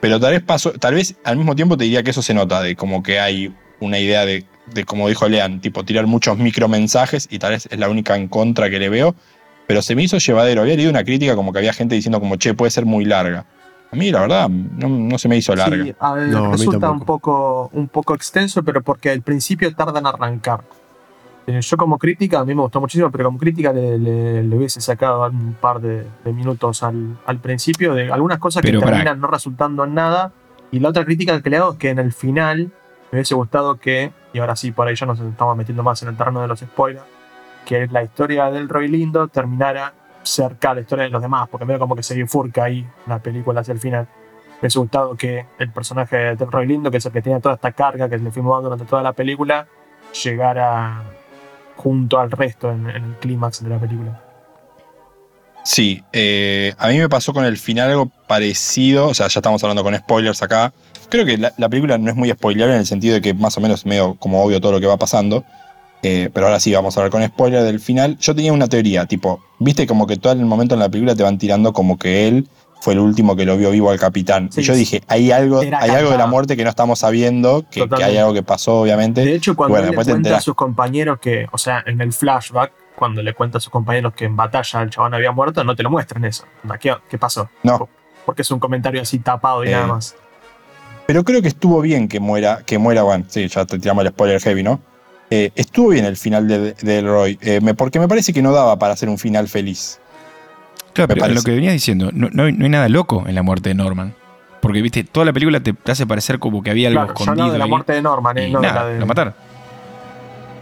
Pero 0.00 0.18
tal 0.18 0.32
vez 0.32 0.42
pasó, 0.42 0.72
tal 0.72 0.94
vez 0.94 1.14
al 1.24 1.36
mismo 1.36 1.54
tiempo 1.54 1.76
te 1.76 1.84
diría 1.84 2.02
que 2.02 2.10
eso 2.10 2.22
se 2.22 2.34
nota, 2.34 2.60
de 2.62 2.74
como 2.74 3.02
que 3.02 3.20
hay 3.20 3.54
una 3.80 3.98
idea 3.98 4.24
de, 4.24 4.44
de 4.74 4.84
como 4.84 5.08
dijo 5.08 5.28
Lean, 5.28 5.60
tipo 5.60 5.84
tirar 5.84 6.06
muchos 6.06 6.38
micromensajes 6.38 7.28
y 7.30 7.38
tal 7.38 7.52
vez 7.52 7.68
es 7.70 7.78
la 7.78 7.88
única 7.88 8.16
en 8.16 8.28
contra 8.28 8.70
que 8.70 8.78
le 8.78 8.88
veo. 8.88 9.14
Pero 9.66 9.80
se 9.80 9.94
me 9.94 10.02
hizo 10.02 10.18
llevadero. 10.18 10.62
Había 10.62 10.74
leído 10.74 10.90
una 10.90 11.04
crítica 11.04 11.36
como 11.36 11.52
que 11.52 11.60
había 11.60 11.72
gente 11.72 11.94
diciendo 11.94 12.18
como, 12.18 12.36
che, 12.36 12.54
puede 12.54 12.70
ser 12.70 12.84
muy 12.84 13.04
larga. 13.04 13.46
A 13.92 13.96
mí, 13.96 14.10
la 14.10 14.22
verdad, 14.22 14.48
no, 14.48 14.88
no 14.88 15.18
se 15.18 15.28
me 15.28 15.36
hizo 15.36 15.54
larga. 15.54 15.84
Sí, 15.84 15.94
a 16.00 16.14
ver, 16.14 16.28
No, 16.28 16.38
a 16.38 16.48
mí 16.48 16.52
resulta 16.52 16.90
un 16.90 17.00
poco, 17.00 17.70
un 17.72 17.88
poco 17.88 18.14
extenso, 18.14 18.62
pero 18.62 18.82
porque 18.82 19.10
al 19.10 19.22
principio 19.22 19.72
tarda 19.74 20.00
en 20.00 20.06
arrancar. 20.06 20.64
Eh, 21.46 21.60
Yo 21.60 21.76
como 21.76 21.98
crítica, 21.98 22.40
a 22.40 22.44
mí 22.44 22.54
me 22.54 22.62
gustó 22.62 22.80
muchísimo, 22.80 23.10
pero 23.10 23.24
como 23.24 23.38
crítica 23.38 23.72
le, 23.72 23.98
le- 23.98 24.42
le 24.44 24.56
hubiese 24.56 24.80
sacado 24.80 25.28
un 25.28 25.54
par 25.60 25.80
de, 25.80 26.06
de 26.24 26.32
minutos 26.32 26.82
al, 26.84 27.18
al 27.26 27.38
principio 27.38 27.94
de 27.94 28.12
algunas 28.12 28.38
cosas 28.38 28.62
que 28.62 28.68
Pero 28.68 28.80
terminan 28.80 29.20
no 29.20 29.26
resultando 29.26 29.84
en 29.84 29.94
nada. 29.94 30.32
Y 30.70 30.78
la 30.80 30.88
otra 30.90 31.04
crítica 31.04 31.40
que 31.42 31.50
le 31.50 31.56
hago 31.58 31.72
es 31.72 31.78
que 31.78 31.90
en 31.90 31.98
el 31.98 32.12
final 32.12 32.70
me 33.10 33.18
hubiese 33.18 33.34
gustado 33.34 33.76
que, 33.78 34.12
y 34.32 34.38
ahora 34.38 34.54
sí, 34.56 34.70
por 34.72 34.86
ahí 34.86 34.94
ya 34.94 35.04
nos 35.06 35.18
estamos 35.20 35.56
metiendo 35.56 35.82
más 35.82 36.00
en 36.02 36.08
el 36.10 36.16
terreno 36.16 36.40
de 36.40 36.48
los 36.48 36.60
spoilers, 36.60 37.04
que 37.66 37.86
la 37.88 38.02
historia 38.04 38.50
del 38.50 38.68
Roy 38.68 38.88
Lindo 38.88 39.28
terminara 39.28 39.92
cerca 40.22 40.70
a 40.70 40.74
la 40.74 40.80
historia 40.82 41.04
de 41.04 41.10
los 41.10 41.20
demás, 41.20 41.48
porque 41.50 41.64
veo 41.66 41.78
como 41.80 41.96
que 41.96 42.02
se 42.04 42.14
bifurca 42.14 42.64
ahí 42.64 42.86
la 43.08 43.18
película 43.18 43.60
hacia 43.60 43.72
el 43.72 43.80
final. 43.80 44.06
Me 44.54 44.58
hubiese 44.66 44.78
gustado 44.78 45.16
que 45.16 45.44
el 45.58 45.70
personaje 45.72 46.36
del 46.36 46.50
Roy 46.52 46.66
Lindo, 46.68 46.90
que 46.90 46.98
es 46.98 47.06
el 47.06 47.12
que 47.12 47.20
tenía 47.20 47.40
toda 47.40 47.56
esta 47.56 47.72
carga 47.72 48.08
que 48.08 48.16
le 48.16 48.30
fuimos 48.30 48.52
dando 48.56 48.70
durante 48.70 48.88
toda 48.88 49.02
la 49.02 49.12
película, 49.12 49.66
llegara 50.24 51.02
junto 51.82 52.18
al 52.18 52.30
resto 52.30 52.70
en, 52.70 52.86
el 52.88 53.16
clímax 53.20 53.62
de 53.62 53.70
la 53.70 53.78
película. 53.78 54.20
Sí, 55.64 56.02
eh, 56.12 56.74
a 56.78 56.88
mí 56.88 56.98
me 56.98 57.08
pasó 57.08 57.32
con 57.32 57.44
el 57.44 57.56
final 57.56 57.90
algo 57.90 58.10
parecido, 58.26 59.08
o 59.08 59.14
sea, 59.14 59.28
ya 59.28 59.38
estamos 59.38 59.62
hablando 59.62 59.84
con 59.84 59.96
spoilers 59.96 60.42
acá. 60.42 60.72
Creo 61.08 61.24
que 61.24 61.38
la, 61.38 61.52
la 61.56 61.68
película 61.68 61.98
no 61.98 62.10
es 62.10 62.16
muy 62.16 62.30
spoiler 62.30 62.70
en 62.70 62.76
el 62.76 62.86
sentido 62.86 63.14
de 63.14 63.20
que 63.20 63.34
más 63.34 63.56
o 63.58 63.60
menos 63.60 63.80
es 63.80 63.86
medio 63.86 64.14
como 64.14 64.42
obvio 64.42 64.60
todo 64.60 64.72
lo 64.72 64.80
que 64.80 64.86
va 64.86 64.96
pasando. 64.96 65.44
Eh, 66.02 66.30
pero 66.34 66.46
ahora 66.46 66.58
sí, 66.58 66.72
vamos 66.72 66.96
a 66.96 67.00
hablar 67.00 67.12
con 67.12 67.24
spoiler 67.24 67.62
del 67.62 67.78
final. 67.78 68.18
Yo 68.18 68.34
tenía 68.34 68.52
una 68.52 68.66
teoría, 68.66 69.06
tipo, 69.06 69.40
viste 69.60 69.86
como 69.86 70.06
que 70.06 70.16
todo 70.16 70.32
el 70.32 70.44
momento 70.44 70.74
en 70.74 70.80
la 70.80 70.88
película 70.88 71.14
te 71.14 71.22
van 71.22 71.38
tirando 71.38 71.72
como 71.72 71.96
que 71.96 72.26
él 72.26 72.48
fue 72.82 72.94
el 72.94 72.98
último 72.98 73.36
que 73.36 73.44
lo 73.44 73.56
vio 73.56 73.70
vivo 73.70 73.92
al 73.92 73.98
capitán. 74.00 74.50
Sí, 74.50 74.60
y 74.60 74.64
yo 74.64 74.74
dije, 74.74 75.02
hay 75.06 75.30
algo, 75.30 75.60
hay 75.60 75.90
algo 75.90 76.10
de 76.10 76.18
la 76.18 76.26
muerte 76.26 76.56
que 76.56 76.64
no 76.64 76.70
estamos 76.70 76.98
sabiendo, 76.98 77.64
que, 77.70 77.88
que 77.88 78.02
hay 78.02 78.16
algo 78.16 78.34
que 78.34 78.42
pasó, 78.42 78.80
obviamente. 78.80 79.24
De 79.24 79.36
hecho, 79.36 79.54
cuando 79.54 79.74
Bueno, 79.74 79.84
él 79.90 79.96
le 79.96 80.04
cuenta 80.04 80.36
a 80.36 80.40
sus 80.40 80.56
compañeros 80.56 81.20
que, 81.20 81.46
o 81.52 81.58
sea, 81.58 81.84
en 81.86 82.00
el 82.00 82.12
flashback, 82.12 82.72
cuando 82.96 83.22
le 83.22 83.34
cuenta 83.34 83.58
a 83.58 83.60
sus 83.60 83.70
compañeros 83.70 84.14
que 84.14 84.24
en 84.24 84.34
batalla 84.34 84.82
el 84.82 84.90
chabón 84.90 85.14
había 85.14 85.30
muerto, 85.30 85.62
no 85.62 85.76
te 85.76 85.84
lo 85.84 85.90
muestran 85.90 86.24
eso. 86.24 86.44
¿Qué, 86.80 86.92
qué 87.08 87.18
pasó? 87.18 87.48
No. 87.62 87.88
Porque 88.26 88.42
es 88.42 88.50
un 88.50 88.58
comentario 88.58 89.00
así 89.00 89.20
tapado 89.20 89.62
y 89.64 89.68
Eh, 89.68 89.72
nada 89.72 89.86
más. 89.86 90.16
Pero 91.06 91.22
creo 91.22 91.40
que 91.40 91.48
estuvo 91.48 91.80
bien 91.82 92.08
que 92.08 92.18
muera, 92.18 92.62
que 92.66 92.78
muera, 92.78 93.04
bueno, 93.04 93.24
sí, 93.28 93.46
ya 93.46 93.64
te 93.64 93.78
tiramos 93.78 94.04
el 94.04 94.10
spoiler 94.10 94.40
heavy, 94.40 94.62
¿no? 94.64 94.80
Eh, 95.30 95.52
estuvo 95.54 95.88
bien 95.90 96.04
el 96.04 96.16
final 96.16 96.46
de, 96.48 96.72
de 96.74 96.98
Elroy, 96.98 97.38
eh, 97.42 97.60
me- 97.60 97.74
porque 97.74 97.98
me 98.00 98.08
parece 98.08 98.32
que 98.32 98.42
no 98.42 98.52
daba 98.52 98.76
para 98.78 98.92
hacer 98.94 99.08
un 99.08 99.18
final 99.18 99.48
feliz. 99.48 100.00
Claro, 100.92 101.08
pero 101.08 101.20
parece. 101.20 101.34
lo 101.34 101.42
que 101.42 101.52
venías 101.52 101.72
diciendo, 101.72 102.10
no, 102.12 102.28
no 102.32 102.44
hay, 102.44 102.52
no 102.52 102.64
hay 102.64 102.70
nada 102.70 102.88
loco 102.88 103.24
en 103.26 103.34
la 103.34 103.42
muerte 103.42 103.70
de 103.70 103.74
Norman. 103.74 104.14
Porque, 104.60 104.80
viste, 104.80 105.02
toda 105.04 105.26
la 105.26 105.32
película 105.32 105.60
te, 105.60 105.74
hace 105.86 106.06
parecer 106.06 106.38
como 106.38 106.62
que 106.62 106.70
había 106.70 106.88
algo 106.88 107.00
Claro, 107.00 107.14
yo 107.14 107.22
escondido. 107.22 107.32
hablaba 107.44 107.52
de 107.52 107.58
la 107.58 107.64
ahí, 107.64 107.70
muerte 107.70 107.92
de 107.94 108.02
Norman, 108.02 108.38
eh, 108.38 108.48
y 108.48 108.52
no 108.52 108.60
de 108.60 108.66
nada, 108.68 108.82
la 108.82 108.88
de. 108.88 109.00
lo 109.00 109.06
mataron. 109.06 109.34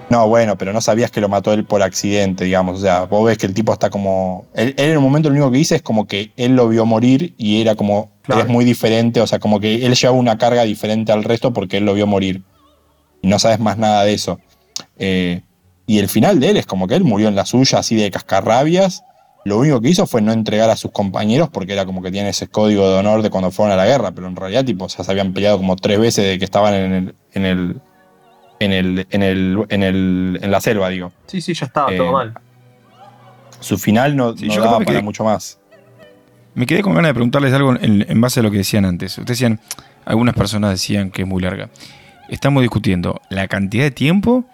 No, 0.08 0.26
bueno, 0.26 0.58
pero 0.58 0.72
no 0.72 0.80
sabías 0.80 1.10
que 1.12 1.20
lo 1.20 1.28
mató 1.28 1.52
él 1.52 1.64
por 1.64 1.82
accidente, 1.82 2.44
digamos. 2.44 2.78
O 2.78 2.80
sea, 2.80 3.04
vos 3.04 3.24
ves 3.26 3.38
que 3.38 3.46
el 3.46 3.54
tipo 3.54 3.72
está 3.72 3.90
como. 3.90 4.46
Él, 4.54 4.74
él 4.76 4.86
en 4.86 4.92
el 4.92 5.00
momento 5.00 5.28
lo 5.28 5.34
único 5.34 5.52
que 5.52 5.58
dice 5.58 5.76
es 5.76 5.82
como 5.82 6.06
que 6.06 6.32
él 6.36 6.56
lo 6.56 6.68
vio 6.68 6.84
morir 6.86 7.34
y 7.36 7.60
era 7.60 7.74
como. 7.76 8.10
Claro. 8.22 8.42
Es 8.42 8.48
muy 8.48 8.64
diferente, 8.64 9.20
o 9.20 9.26
sea, 9.26 9.38
como 9.38 9.60
que 9.60 9.86
él 9.86 9.94
lleva 9.94 10.12
una 10.12 10.38
carga 10.38 10.62
diferente 10.64 11.12
al 11.12 11.22
resto 11.22 11.52
porque 11.52 11.76
él 11.76 11.84
lo 11.84 11.94
vio 11.94 12.06
morir. 12.06 12.42
Y 13.22 13.28
no 13.28 13.38
sabes 13.38 13.60
más 13.60 13.76
nada 13.76 14.02
de 14.04 14.14
eso. 14.14 14.40
Eh, 14.98 15.42
y 15.86 15.98
el 15.98 16.08
final 16.08 16.40
de 16.40 16.50
él 16.50 16.56
es 16.56 16.66
como 16.66 16.88
que 16.88 16.94
él 16.94 17.04
murió 17.04 17.28
en 17.28 17.34
la 17.34 17.44
suya, 17.44 17.78
así 17.78 17.96
de 17.96 18.10
cascarrabias. 18.10 19.02
Lo 19.44 19.58
único 19.58 19.80
que 19.80 19.88
hizo 19.88 20.06
fue 20.06 20.20
no 20.20 20.32
entregar 20.32 20.68
a 20.70 20.76
sus 20.76 20.90
compañeros 20.90 21.48
porque 21.48 21.72
era 21.72 21.86
como 21.86 22.02
que 22.02 22.10
tiene 22.10 22.28
ese 22.28 22.48
código 22.48 22.90
de 22.90 22.98
honor 22.98 23.22
de 23.22 23.30
cuando 23.30 23.50
fueron 23.50 23.72
a 23.72 23.76
la 23.76 23.86
guerra, 23.86 24.10
pero 24.12 24.26
en 24.26 24.36
realidad, 24.36 24.64
tipo, 24.64 24.88
sea, 24.88 25.04
se 25.04 25.10
habían 25.10 25.32
peleado 25.32 25.56
como 25.56 25.76
tres 25.76 25.98
veces 25.98 26.24
de 26.26 26.38
que 26.38 26.44
estaban 26.44 26.74
en 26.74 26.92
el. 26.92 27.14
En 27.32 27.44
el 27.46 27.80
en, 28.62 28.72
el, 28.74 29.06
en, 29.08 29.22
el, 29.22 29.64
en, 29.70 29.82
el, 29.82 30.38
en 30.42 30.50
la 30.50 30.60
selva, 30.60 30.90
digo. 30.90 31.12
Sí, 31.26 31.40
sí, 31.40 31.54
ya 31.54 31.64
estaba 31.64 31.90
Eh, 31.90 31.96
todo 31.96 32.12
mal. 32.12 32.34
Su 33.60 33.78
final 33.78 34.14
no, 34.16 34.36
Sí, 34.36 34.48
no 34.48 34.54
yo 34.54 34.60
daba 34.60 34.76
creo 34.76 34.86
que- 34.86 34.92
para 34.92 35.02
mucho 35.02 35.24
más. 35.24 35.58
Me 36.54 36.66
quedé 36.66 36.82
con 36.82 36.92
ganas 36.94 37.08
de 37.10 37.14
preguntarles 37.14 37.54
algo 37.54 37.74
en, 37.76 38.04
en 38.06 38.20
base 38.20 38.40
a 38.40 38.42
lo 38.42 38.50
que 38.50 38.58
decían 38.58 38.84
antes. 38.84 39.12
Ustedes 39.16 39.38
decían, 39.38 39.60
algunas 40.04 40.34
personas 40.34 40.72
decían 40.72 41.10
que 41.10 41.22
es 41.22 41.28
muy 41.28 41.40
larga. 41.40 41.70
Estamos 42.28 42.60
discutiendo 42.62 43.20
la 43.30 43.48
cantidad 43.48 43.84
de 43.84 43.92
tiempo 43.92 44.44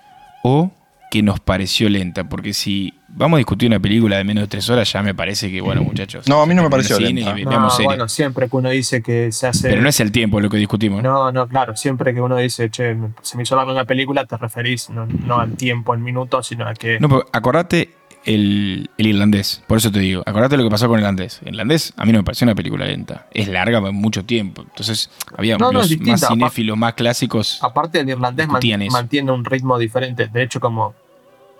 o 0.44 0.70
que 1.10 1.22
nos 1.22 1.40
pareció 1.40 1.88
lenta. 1.88 2.24
Porque 2.28 2.52
si 2.54 2.94
vamos 3.16 3.36
a 3.36 3.38
discutir 3.38 3.68
una 3.68 3.80
película 3.80 4.16
de 4.18 4.24
menos 4.24 4.42
de 4.44 4.48
tres 4.48 4.68
horas, 4.70 4.92
ya 4.92 5.02
me 5.02 5.14
parece 5.14 5.50
que, 5.50 5.60
bueno, 5.60 5.82
muchachos. 5.82 6.28
No, 6.28 6.42
a 6.42 6.46
mí 6.46 6.54
no 6.54 6.62
me 6.62 6.70
pareció 6.70 6.96
cine 6.98 7.22
y 7.22 7.44
No, 7.44 7.68
bueno, 7.82 8.08
siempre 8.08 8.48
que 8.48 8.56
uno 8.56 8.70
dice 8.70 9.02
que 9.02 9.32
se 9.32 9.46
hace. 9.48 9.68
Pero 9.70 9.82
no 9.82 9.88
es 9.88 9.98
el 10.00 10.12
tiempo 10.12 10.40
lo 10.40 10.48
que 10.48 10.58
discutimos. 10.58 11.02
¿no? 11.02 11.32
No, 11.32 11.48
claro, 11.48 11.76
siempre 11.76 12.14
que 12.14 12.20
uno 12.20 12.36
dice, 12.36 12.70
che, 12.70 12.96
se 13.22 13.36
me 13.36 13.42
hizo 13.42 13.56
larga 13.56 13.72
una 13.72 13.84
película, 13.84 14.24
te 14.26 14.36
referís 14.36 14.90
no, 14.90 15.06
no 15.06 15.38
al 15.40 15.52
tiempo 15.56 15.94
en 15.94 16.02
minutos, 16.02 16.46
sino 16.46 16.66
a 16.68 16.74
que. 16.74 17.00
No, 17.00 17.08
pero 17.08 17.26
acordate 17.32 17.90
el, 18.24 18.90
el 18.98 19.06
irlandés. 19.06 19.62
Por 19.66 19.78
eso 19.78 19.90
te 19.90 20.00
digo, 20.00 20.22
acordate 20.26 20.56
lo 20.56 20.64
que 20.64 20.70
pasó 20.70 20.86
con 20.88 20.96
el 20.98 21.02
irlandés. 21.02 21.40
El 21.42 21.54
irlandés 21.54 21.92
a 21.96 22.04
mí 22.04 22.12
no 22.12 22.18
me 22.18 22.24
pareció 22.24 22.44
una 22.44 22.54
película 22.54 22.84
lenta. 22.84 23.26
Es 23.32 23.48
larga, 23.48 23.80
mucho 23.92 24.24
tiempo. 24.24 24.62
Entonces, 24.62 25.10
había 25.36 25.56
No, 25.58 25.72
los 25.72 25.90
más 26.00 26.26
cinéfilos, 26.28 26.76
más 26.76 26.94
clásicos. 26.94 27.58
Aparte, 27.62 28.00
el 28.00 28.08
irlandés 28.08 28.46
man- 28.48 28.60
mantiene 28.90 29.30
un 29.32 29.44
ritmo 29.44 29.78
diferente. 29.78 30.26
De 30.28 30.42
hecho, 30.42 30.60
como. 30.60 30.94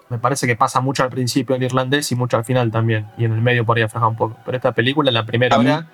Me 0.09 0.19
parece 0.19 0.47
que 0.47 0.55
pasa 0.57 0.81
mucho 0.81 1.03
al 1.03 1.11
principio 1.11 1.57
el 1.57 1.63
irlandés 1.63 2.11
y 2.13 2.15
mucho 2.15 2.37
al 2.37 2.45
final 2.45 2.71
también. 2.71 3.07
Y 3.19 3.25
en 3.25 3.33
el 3.33 3.41
medio 3.41 3.65
por 3.65 3.77
ahí 3.77 3.83
afloja 3.83 4.07
un 4.07 4.17
poco. 4.17 4.37
Pero 4.45 4.57
esta 4.57 4.73
película, 4.73 5.11
en 5.11 5.15
la 5.15 5.27
primera 5.27 5.59
mí- 5.59 5.67
hora, 5.67 5.87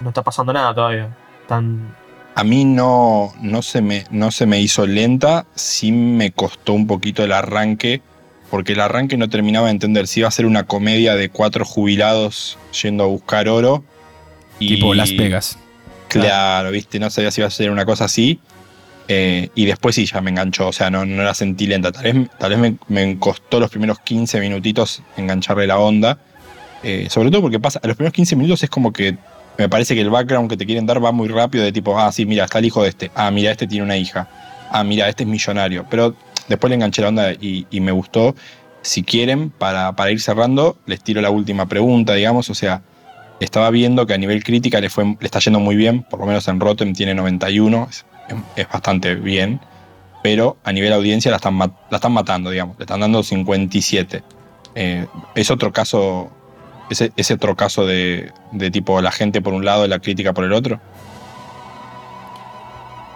no 0.00 0.08
está 0.08 0.22
pasando 0.22 0.52
nada 0.52 0.74
todavía. 0.74 1.08
Tan. 1.46 1.94
A 2.34 2.44
mí 2.44 2.64
no, 2.64 3.32
no, 3.40 3.62
se 3.62 3.80
me, 3.82 4.04
no 4.10 4.30
se 4.30 4.46
me 4.46 4.60
hizo 4.60 4.86
lenta, 4.86 5.46
sí 5.54 5.92
me 5.92 6.30
costó 6.32 6.72
un 6.72 6.86
poquito 6.86 7.22
el 7.24 7.32
arranque, 7.32 8.02
porque 8.50 8.72
el 8.72 8.80
arranque 8.80 9.16
no 9.16 9.28
terminaba 9.28 9.66
de 9.66 9.72
entender 9.72 10.06
si 10.06 10.20
iba 10.20 10.28
a 10.28 10.32
ser 10.32 10.46
una 10.46 10.64
comedia 10.64 11.14
de 11.16 11.28
cuatro 11.28 11.64
jubilados 11.64 12.58
yendo 12.82 13.04
a 13.04 13.06
buscar 13.08 13.48
oro. 13.48 13.84
Y, 14.58 14.74
Tipo 14.76 14.94
Las 14.94 15.14
Vegas. 15.16 15.58
Claro, 16.08 16.70
viste, 16.70 16.98
no 16.98 17.08
sabía 17.10 17.30
si 17.30 17.40
iba 17.40 17.48
a 17.48 17.50
ser 17.50 17.70
una 17.70 17.84
cosa 17.84 18.06
así. 18.06 18.40
Eh, 19.12 19.50
y 19.56 19.64
después 19.64 19.96
sí, 19.96 20.06
ya 20.06 20.20
me 20.20 20.30
enganchó, 20.30 20.68
o 20.68 20.72
sea, 20.72 20.88
no, 20.88 21.04
no 21.04 21.24
la 21.24 21.34
sentí 21.34 21.66
lenta. 21.66 21.90
Tal 21.90 22.04
vez, 22.04 22.30
tal 22.38 22.56
vez 22.56 22.76
me, 22.86 23.18
costó 23.18 23.58
los 23.58 23.68
primeros 23.68 23.98
15 23.98 24.38
minutitos 24.38 25.02
engancharle 25.16 25.66
la 25.66 25.80
onda. 25.80 26.16
eh, 26.84 27.08
sobre 27.10 27.28
todo 27.32 27.42
porque 27.42 27.58
pasa, 27.58 27.80
a 27.82 27.88
los 27.88 27.96
primeros 27.96 28.14
15 28.14 28.36
minutos 28.36 28.62
es 28.62 28.70
como 28.70 28.92
que 28.92 29.18
me 29.58 29.68
parece 29.68 29.96
que 29.96 30.00
el 30.00 30.10
background 30.10 30.48
que 30.48 30.56
te 30.56 30.64
quieren 30.64 30.86
dar 30.86 31.04
va 31.04 31.10
muy 31.10 31.26
rápido, 31.26 31.64
de 31.64 31.72
tipo, 31.72 31.98
ah, 31.98 32.12
sí, 32.12 32.24
mira, 32.24 32.44
está 32.44 32.60
el 32.60 32.66
hijo 32.66 32.84
de 32.84 32.90
este, 32.90 33.10
ah, 33.16 33.32
mira, 33.32 33.50
este 33.50 33.66
tiene 33.66 33.84
una 33.84 33.96
hija, 33.96 34.28
ah, 34.70 34.84
mira, 34.84 35.08
este 35.08 35.24
es 35.24 35.28
millonario. 35.28 35.84
Pero 35.90 36.14
después 36.46 36.68
le 36.68 36.76
enganché 36.76 37.02
la 37.02 37.08
onda 37.08 37.32
y, 37.32 37.66
y 37.68 37.80
me 37.80 37.90
gustó. 37.90 38.36
Si 38.82 39.02
quieren, 39.02 39.50
para, 39.50 39.96
para 39.96 40.12
ir 40.12 40.20
cerrando, 40.20 40.78
les 40.86 41.02
tiro 41.02 41.20
la 41.20 41.30
última 41.30 41.66
pregunta, 41.66 42.14
digamos, 42.14 42.48
o 42.48 42.54
sea, 42.54 42.82
estaba 43.40 43.70
viendo 43.70 44.06
que 44.06 44.14
a 44.14 44.18
nivel 44.18 44.44
crítica 44.44 44.80
le, 44.80 44.88
fue, 44.88 45.04
le 45.04 45.26
está 45.26 45.40
yendo 45.40 45.58
muy 45.58 45.74
bien, 45.74 46.04
por 46.04 46.20
lo 46.20 46.26
menos 46.26 46.46
en 46.46 46.60
Rotten 46.60 46.92
tiene 46.92 47.14
91, 47.14 47.88
es, 47.90 48.06
es 48.56 48.68
bastante 48.68 49.14
bien, 49.14 49.60
pero 50.22 50.56
a 50.64 50.72
nivel 50.72 50.92
audiencia 50.92 51.30
la 51.30 51.36
están, 51.36 51.58
la 51.58 51.70
están 51.92 52.12
matando, 52.12 52.50
digamos, 52.50 52.78
le 52.78 52.84
están 52.84 53.00
dando 53.00 53.22
57. 53.22 54.22
Eh, 54.74 55.06
es 55.34 55.50
otro 55.50 55.72
caso, 55.72 56.30
ese, 56.90 57.12
ese 57.16 57.34
otro 57.34 57.56
caso 57.56 57.86
de, 57.86 58.32
de 58.52 58.70
tipo 58.70 59.00
la 59.00 59.12
gente 59.12 59.40
por 59.40 59.54
un 59.54 59.64
lado 59.64 59.84
y 59.84 59.88
la 59.88 59.98
crítica 59.98 60.32
por 60.32 60.44
el 60.44 60.52
otro. 60.52 60.80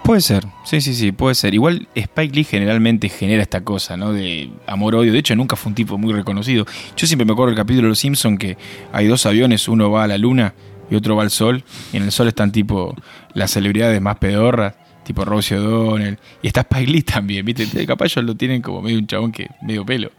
Puede 0.05 0.20
ser, 0.20 0.44
sí, 0.64 0.83
sí, 0.83 0.94
sí, 0.94 1.12
puede 1.12 1.35
ser. 1.35 1.55
Igual 1.55 1.88
Spike 1.94 2.35
Lee 2.35 2.44
generalmente 2.44 3.09
genera 3.09 3.40
esta 3.40 3.62
cosa, 3.62 3.96
¿no? 3.96 4.12
De 4.12 4.50
amor-odio. 4.66 5.11
De 5.11 5.18
hecho, 5.18 5.35
nunca 5.35 5.57
fue 5.57 5.70
un 5.70 5.74
tipo 5.74 5.96
muy 5.96 6.12
reconocido. 6.12 6.66
Yo 6.94 7.07
siempre 7.07 7.24
me 7.24 7.33
acuerdo 7.33 7.53
del 7.53 7.57
capítulo 7.57 7.87
de 7.87 7.88
Los 7.88 8.00
Simpsons 8.00 8.38
que 8.38 8.59
hay 8.92 9.07
dos 9.07 9.24
aviones, 9.24 9.66
uno 9.66 9.90
va 9.90 10.05
a 10.05 10.07
la 10.07 10.18
luna 10.18 10.53
y 10.90 10.94
otro 10.94 11.16
va 11.16 11.22
al 11.22 11.31
sol. 11.31 11.64
Y 11.90 11.96
en 11.96 12.03
el 12.03 12.12
sol 12.12 12.29
están 12.29 12.53
tipo 12.53 12.94
las 13.33 13.53
celebridades 13.53 13.98
más 14.03 14.18
pedorras, 14.18 14.74
tipo 15.04 15.24
Rosie 15.24 15.56
O'Donnell. 15.58 16.18
Y 16.42 16.46
está 16.48 16.62
Spike 16.62 16.90
Lee 16.90 17.02
también, 17.02 17.44
¿viste? 17.44 17.86
Capaz 17.86 18.06
ellos 18.06 18.24
lo 18.24 18.34
tienen 18.36 18.60
como 18.62 18.82
medio 18.82 18.98
un 18.98 19.06
chabón 19.06 19.30
que 19.32 19.48
medio 19.62 19.84
pelo. 19.86 20.10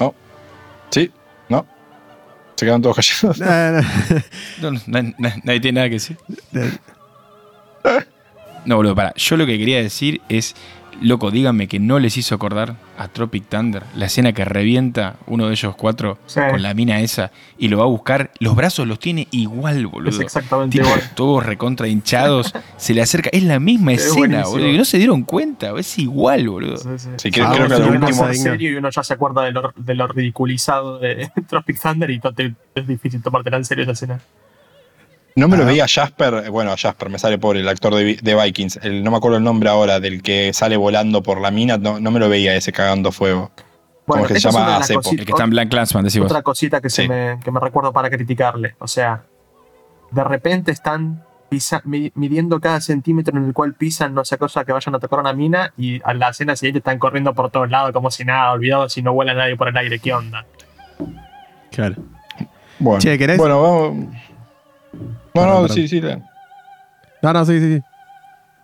¿No? 0.00 0.14
¿Sí? 0.90 1.10
¿No? 1.48 1.66
Se 2.56 2.66
quedan 2.66 2.82
todos 2.82 2.96
callados. 2.96 3.38
Nah, 3.40 3.70
nah. 3.80 3.82
No, 4.62 4.70
no, 4.72 4.80
na- 4.86 5.14
na- 5.18 5.36
nadie 5.44 5.60
tiene 5.60 5.76
nada 5.80 5.88
que 5.88 5.94
decir. 5.94 6.16
No, 8.64 8.76
boludo, 8.76 8.94
para. 8.94 9.14
Yo 9.14 9.36
lo 9.36 9.46
que 9.46 9.56
quería 9.58 9.78
decir 9.82 10.20
es, 10.28 10.54
loco, 11.00 11.30
díganme 11.30 11.68
que 11.68 11.78
no 11.78 11.98
les 11.98 12.16
hizo 12.16 12.34
acordar 12.34 12.76
a 12.98 13.08
Tropic 13.08 13.44
Thunder, 13.48 13.84
la 13.94 14.06
escena 14.06 14.32
que 14.32 14.44
revienta 14.44 15.16
uno 15.26 15.46
de 15.46 15.52
ellos 15.52 15.74
cuatro 15.76 16.18
Sí. 16.26 16.40
con 16.50 16.60
la 16.62 16.74
mina 16.74 17.00
esa 17.00 17.30
y 17.58 17.68
lo 17.68 17.78
va 17.78 17.84
a 17.84 17.86
buscar. 17.86 18.30
Los 18.40 18.56
brazos 18.56 18.86
los 18.88 18.98
tiene 18.98 19.28
igual, 19.30 19.86
boludo. 19.86 20.10
Es 20.10 20.20
exactamente 20.20 20.76
Tipo, 20.78 20.88
igual. 20.88 21.10
todos 21.14 21.46
recontra 21.46 21.86
hinchados, 21.88 22.52
se 22.76 22.94
le 22.94 23.02
acerca. 23.02 23.30
Es 23.32 23.42
la 23.44 23.60
misma 23.60 23.92
Es 23.92 24.06
escena, 24.06 24.18
buenísimo. 24.18 24.50
boludo. 24.50 24.68
Y 24.70 24.78
no 24.78 24.84
se 24.84 24.98
dieron 24.98 25.22
cuenta, 25.22 25.70
es 25.78 25.98
igual, 25.98 26.48
boludo. 26.48 26.76
Sí, 26.78 26.88
sí. 26.96 27.08
Sí, 27.16 27.30
creo, 27.30 27.46
Ah, 27.46 27.52
creo 27.54 27.68
que 27.68 27.74
último. 27.88 28.32
serio 28.34 28.70
y 28.72 28.74
uno 28.74 28.90
ya 28.90 29.02
se 29.04 29.14
acuerda 29.14 29.42
de 29.44 29.52
lo, 29.52 29.72
de 29.76 29.94
lo 29.94 30.06
ridiculizado 30.08 30.98
de 30.98 31.30
Tropic 31.48 31.80
Thunder 31.80 32.10
y 32.10 32.18
no 32.18 32.32
te- 32.32 32.54
es 32.74 32.86
difícil 32.86 33.22
tomártela 33.22 33.56
en 33.56 33.64
serio 33.64 33.84
esa 33.84 33.92
escena. 33.92 34.20
No 35.38 35.48
me 35.48 35.56
lo 35.56 35.62
Ah. 35.62 35.66
veía 35.66 35.86
Jasper, 35.88 36.34
eh, 36.46 36.48
bueno, 36.48 36.74
Jasper, 36.76 37.08
me 37.10 37.18
sale 37.18 37.38
pobre, 37.38 37.60
el 37.60 37.68
actor 37.68 37.94
de, 37.94 38.04
Vi- 38.04 38.16
de 38.20 38.34
Vikings, 38.34 38.80
el, 38.82 39.04
no 39.04 39.10
me 39.10 39.18
acuerdo 39.18 39.36
el 39.38 39.44
nombre 39.44 39.68
ahora, 39.68 40.00
del 40.00 40.20
que 40.22 40.52
sale 40.52 40.76
volando 40.76 41.22
por 41.22 41.40
la 41.40 41.50
mina, 41.50 41.78
no, 41.78 42.00
no 42.00 42.10
me 42.10 42.18
lo 42.18 42.28
veía 42.28 42.54
ese 42.56 42.72
cagando 42.72 43.12
fuego. 43.12 43.50
Bueno, 44.06 44.24
que 44.24 44.34
se 44.34 44.38
esa 44.38 44.48
es 44.48 44.54
llama 44.54 44.64
una 44.66 44.72
de 44.74 44.78
las 44.80 44.88
Cepo? 44.88 45.00
cosi- 45.02 45.18
El 45.20 45.24
que 45.26 45.32
está 45.32 45.44
en 45.44 45.50
Black 45.50 45.68
Clansman, 45.68 46.04
decís 46.04 46.18
vos. 46.20 46.30
Otra 46.30 46.42
cosita 46.42 46.80
que, 46.80 46.90
se 46.90 47.06
me, 47.06 47.38
que 47.44 47.50
me 47.52 47.60
recuerdo 47.60 47.92
para 47.92 48.08
criticarle. 48.10 48.74
O 48.78 48.88
sea, 48.88 49.22
de 50.10 50.24
repente 50.24 50.72
están 50.72 51.22
pisa- 51.50 51.82
midiendo 51.84 52.58
cada 52.60 52.80
centímetro 52.80 53.36
en 53.38 53.44
el 53.44 53.52
cual 53.52 53.74
pisan, 53.74 54.14
no 54.14 54.24
sé 54.24 54.38
cosa, 54.38 54.64
que 54.64 54.72
vayan 54.72 54.94
a 54.94 54.98
tocar 54.98 55.20
una 55.20 55.34
mina 55.34 55.72
y 55.76 56.00
a 56.04 56.14
la 56.14 56.30
escena 56.30 56.56
siguiente 56.56 56.78
están 56.78 56.98
corriendo 56.98 57.32
por 57.34 57.50
todos 57.50 57.70
lados 57.70 57.92
como 57.92 58.10
si 58.10 58.24
nada, 58.24 58.52
olvidados 58.52 58.92
si 58.92 59.02
no 59.02 59.12
vuela 59.12 59.34
nadie 59.34 59.56
por 59.56 59.68
el 59.68 59.76
aire. 59.76 59.98
¿Qué 59.98 60.12
onda? 60.12 60.44
Claro. 61.70 61.96
Bueno, 62.80 63.00
Che, 63.00 63.16
¿querés? 63.18 63.36
bueno 63.38 63.62
vamos. 63.62 64.06
No, 65.34 65.46
no, 65.46 65.60
perdón. 65.62 65.70
sí, 65.76 65.88
sí. 65.88 66.00
la- 66.00 66.20
No, 67.22 67.32
no, 67.32 67.44
sí, 67.44 67.60
sí. 67.60 67.76
sí. 67.76 67.82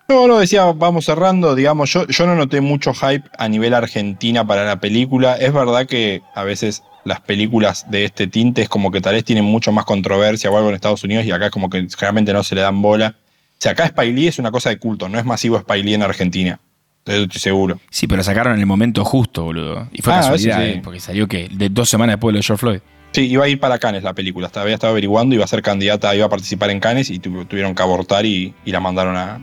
No, 0.08 0.26
no, 0.28 0.38
decía, 0.38 0.64
vamos 0.72 1.06
cerrando, 1.06 1.54
digamos, 1.54 1.90
yo, 1.90 2.06
yo 2.08 2.26
no 2.26 2.34
noté 2.34 2.60
mucho 2.60 2.92
hype 2.92 3.24
a 3.38 3.48
nivel 3.48 3.72
Argentina 3.72 4.46
para 4.46 4.64
la 4.64 4.76
película. 4.78 5.34
Es 5.36 5.52
verdad 5.52 5.86
que 5.86 6.20
a 6.34 6.44
veces 6.44 6.82
las 7.04 7.20
películas 7.22 7.90
de 7.90 8.04
este 8.04 8.26
tinte 8.26 8.60
es 8.62 8.68
como 8.68 8.90
que 8.90 9.00
tal 9.00 9.14
vez 9.14 9.24
tienen 9.24 9.44
mucho 9.46 9.72
más 9.72 9.86
controversia 9.86 10.50
o 10.50 10.56
algo 10.58 10.68
en 10.68 10.74
Estados 10.74 11.04
Unidos 11.04 11.24
y 11.24 11.32
acá 11.32 11.46
es 11.46 11.50
como 11.50 11.70
que 11.70 11.86
generalmente 11.88 12.34
no 12.34 12.42
se 12.42 12.54
le 12.54 12.60
dan 12.60 12.82
bola. 12.82 13.14
O 13.18 13.56
sea, 13.58 13.72
acá 13.72 13.84
Spike 13.86 14.12
Lee 14.12 14.26
es 14.28 14.38
una 14.38 14.50
cosa 14.50 14.68
de 14.68 14.78
culto, 14.78 15.08
no 15.08 15.18
es 15.18 15.24
masivo 15.24 15.56
Spike 15.56 15.82
Lee 15.84 15.94
en 15.94 16.02
Argentina. 16.02 16.60
Estoy 17.06 17.40
seguro. 17.40 17.80
Sí, 17.90 18.06
pero 18.06 18.22
sacaron 18.22 18.54
en 18.54 18.60
el 18.60 18.66
momento 18.66 19.04
justo, 19.06 19.44
boludo. 19.44 19.88
Y 19.92 20.02
fue 20.02 20.12
Ah, 20.12 20.16
casualidad, 20.16 20.62
eso 20.64 20.72
sí. 20.72 20.78
eh, 20.78 20.80
porque 20.84 21.00
salió 21.00 21.26
que 21.28 21.48
de 21.50 21.68
dos 21.70 21.88
semanas 21.88 22.14
después 22.16 22.30
de 22.30 22.32
lo 22.34 22.38
de 22.40 22.42
George 22.46 22.60
Floyd. 22.60 22.80
Sí, 23.14 23.26
iba 23.30 23.44
a 23.44 23.48
ir 23.48 23.60
para 23.60 23.78
Cannes 23.78 24.02
la 24.02 24.12
película, 24.12 24.48
estaba- 24.48 24.64
había 24.64 24.74
estado 24.74 24.90
averiguando, 24.90 25.36
iba 25.36 25.44
a 25.44 25.48
ser 25.48 25.62
candidata, 25.62 26.12
iba 26.16 26.26
a 26.26 26.28
participar 26.28 26.70
en 26.70 26.80
Cannes 26.80 27.10
y 27.10 27.20
tu- 27.20 27.44
tuvieron 27.44 27.72
que 27.74 27.82
abortar 27.82 28.26
y, 28.26 28.52
y 28.64 28.72
la 28.72 28.80
mandaron 28.80 29.16
a... 29.16 29.40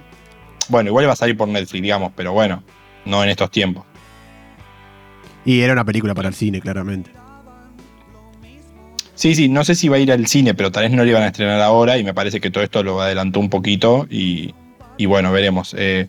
Bueno, 0.67 0.89
igual 0.89 1.05
iba 1.05 1.13
a 1.13 1.15
salir 1.15 1.37
por 1.37 1.47
Netflix, 1.47 1.81
digamos, 1.81 2.11
pero 2.13 2.33
bueno, 2.33 2.63
no 3.05 3.23
en 3.23 3.29
estos 3.29 3.49
tiempos. 3.49 3.85
Y 5.45 5.61
era 5.61 5.71
una 5.71 5.85
película 5.85 6.13
para 6.13 6.27
el 6.27 6.33
cine, 6.35 6.59
claramente. 6.59 7.11
Sí, 9.15 9.35
sí, 9.35 9.47
no 9.47 9.63
sé 9.63 9.75
si 9.75 9.87
va 9.87 9.95
a 9.95 9.99
ir 9.99 10.11
al 10.11 10.27
cine, 10.27 10.53
pero 10.53 10.69
tal 10.71 10.83
vez 10.83 10.91
no 10.91 11.03
le 11.05 11.11
iban 11.11 11.23
a 11.23 11.27
estrenar 11.27 11.61
ahora 11.61 11.97
y 11.97 12.03
me 12.03 12.13
parece 12.13 12.41
que 12.41 12.51
todo 12.51 12.63
esto 12.65 12.83
lo 12.83 13.01
adelantó 13.01 13.39
un 13.39 13.49
poquito 13.49 14.05
y, 14.09 14.53
y 14.97 15.05
bueno, 15.05 15.31
veremos. 15.31 15.73
Eh, 15.77 16.07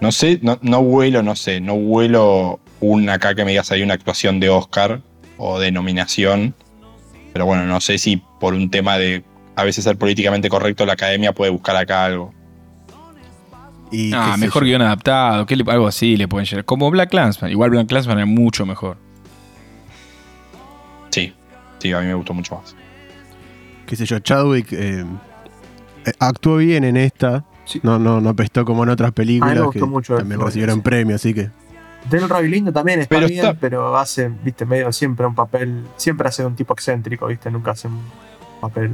no 0.00 0.12
sé, 0.12 0.38
no, 0.42 0.58
no 0.62 0.80
vuelo, 0.82 1.22
no 1.24 1.34
sé, 1.34 1.60
no 1.60 1.74
vuelo 1.74 2.60
un 2.80 3.08
acá 3.10 3.34
que 3.34 3.44
me 3.44 3.50
digas 3.50 3.70
hay 3.72 3.82
una 3.82 3.94
actuación 3.94 4.38
de 4.40 4.48
Oscar 4.50 5.00
o 5.38 5.58
de 5.58 5.72
nominación, 5.72 6.54
pero 7.32 7.46
bueno, 7.46 7.64
no 7.66 7.80
sé 7.80 7.98
si 7.98 8.22
por 8.40 8.54
un 8.54 8.70
tema 8.70 8.96
de 8.98 9.24
a 9.56 9.64
veces 9.64 9.84
ser 9.84 9.96
políticamente 9.98 10.48
correcto 10.48 10.86
la 10.86 10.94
academia 10.94 11.32
puede 11.32 11.50
buscar 11.50 11.76
acá 11.76 12.04
algo. 12.04 12.32
Y 13.92 14.12
Ah, 14.14 14.36
mejor 14.38 14.64
guion 14.64 14.82
adaptado, 14.82 15.46
¿qué 15.46 15.56
le- 15.56 15.64
algo 15.70 15.86
así 15.88 16.16
le 16.16 16.28
pueden 16.28 16.46
llegar. 16.46 16.64
Como 16.64 16.90
Black 16.90 17.10
Clansman. 17.10 17.50
Igual 17.50 17.70
Black 17.70 17.88
Clansman 17.88 18.18
era 18.18 18.26
mucho 18.26 18.64
mejor. 18.64 18.96
Sí, 21.10 21.32
sí, 21.80 21.92
a 21.92 22.00
mí 22.00 22.06
me 22.06 22.14
gustó 22.14 22.32
mucho 22.34 22.54
más. 22.56 22.74
qué 23.86 23.96
sé 23.96 24.06
yo, 24.06 24.20
Chadwick 24.20 24.72
eh, 24.72 25.04
eh, 26.06 26.12
actuó 26.20 26.58
bien 26.58 26.84
en 26.84 26.96
esta. 26.96 27.44
Sí. 27.64 27.80
No, 27.82 27.98
no, 27.98 28.20
no 28.20 28.34
pestó 28.36 28.64
como 28.64 28.84
en 28.84 28.90
otras 28.90 29.10
películas 29.12 29.58
gustó 29.60 29.70
que 29.86 29.86
mucho 29.86 30.16
también 30.16 30.40
recibieron 30.40 30.76
sí. 30.76 30.82
premio, 30.82 31.16
así 31.16 31.34
que. 31.34 31.50
Delroy 32.08 32.48
Lindo 32.48 32.72
también 32.72 33.00
está 33.00 33.14
Pero 33.16 33.26
bien, 33.28 33.40
está- 33.44 33.54
pero 33.60 33.96
hace, 33.96 34.30
viste, 34.42 34.64
medio 34.64 34.90
siempre 34.92 35.26
un 35.26 35.34
papel, 35.34 35.84
siempre 35.96 36.28
hace 36.28 36.44
un 36.46 36.56
tipo 36.56 36.72
excéntrico, 36.72 37.26
viste, 37.26 37.50
nunca 37.50 37.72
hace 37.72 37.88
un 37.88 38.00
papel. 38.60 38.92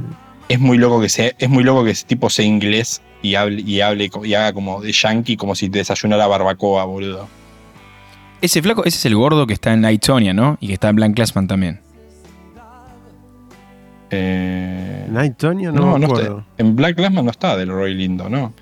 Es 0.49 0.59
muy 0.59 0.77
loco 0.77 0.99
que 1.01 1.09
sea, 1.09 1.31
es 1.37 1.49
muy 1.49 1.63
loco 1.63 1.83
que 1.83 1.91
ese 1.91 2.05
tipo 2.05 2.29
sea 2.29 2.45
inglés 2.45 3.01
y 3.21 3.35
hable, 3.35 3.61
y 3.61 3.81
hable 3.81 4.09
y 4.23 4.33
haga 4.33 4.53
como 4.53 4.81
de 4.81 4.91
yankee 4.91 5.35
como 5.37 5.55
si 5.55 5.67
desayunara 5.69 6.27
barbacoa, 6.27 6.83
boludo. 6.85 7.27
Ese 8.41 8.61
flaco, 8.61 8.83
ese 8.85 8.97
es 8.97 9.05
el 9.05 9.15
gordo 9.15 9.47
que 9.47 9.53
está 9.53 9.73
en 9.73 9.81
Nightonia, 9.81 10.33
¿no? 10.33 10.57
Y 10.61 10.67
que 10.67 10.73
está 10.73 10.89
en 10.89 10.95
Black 10.97 11.13
Clansman 11.15 11.47
también. 11.47 11.81
Eh, 14.09 15.05
Night 15.09 15.35
Tonya 15.37 15.71
no, 15.71 15.81
no, 15.81 15.93
me 15.93 15.99
no 15.99 16.05
acuerdo. 16.07 16.39
está, 16.39 16.63
en 16.63 16.75
Black 16.75 16.95
Clansman 16.95 17.25
no 17.25 17.31
está 17.31 17.57
del 17.57 17.69
Roy 17.69 17.93
Lindo, 17.93 18.29
¿no? 18.29 18.53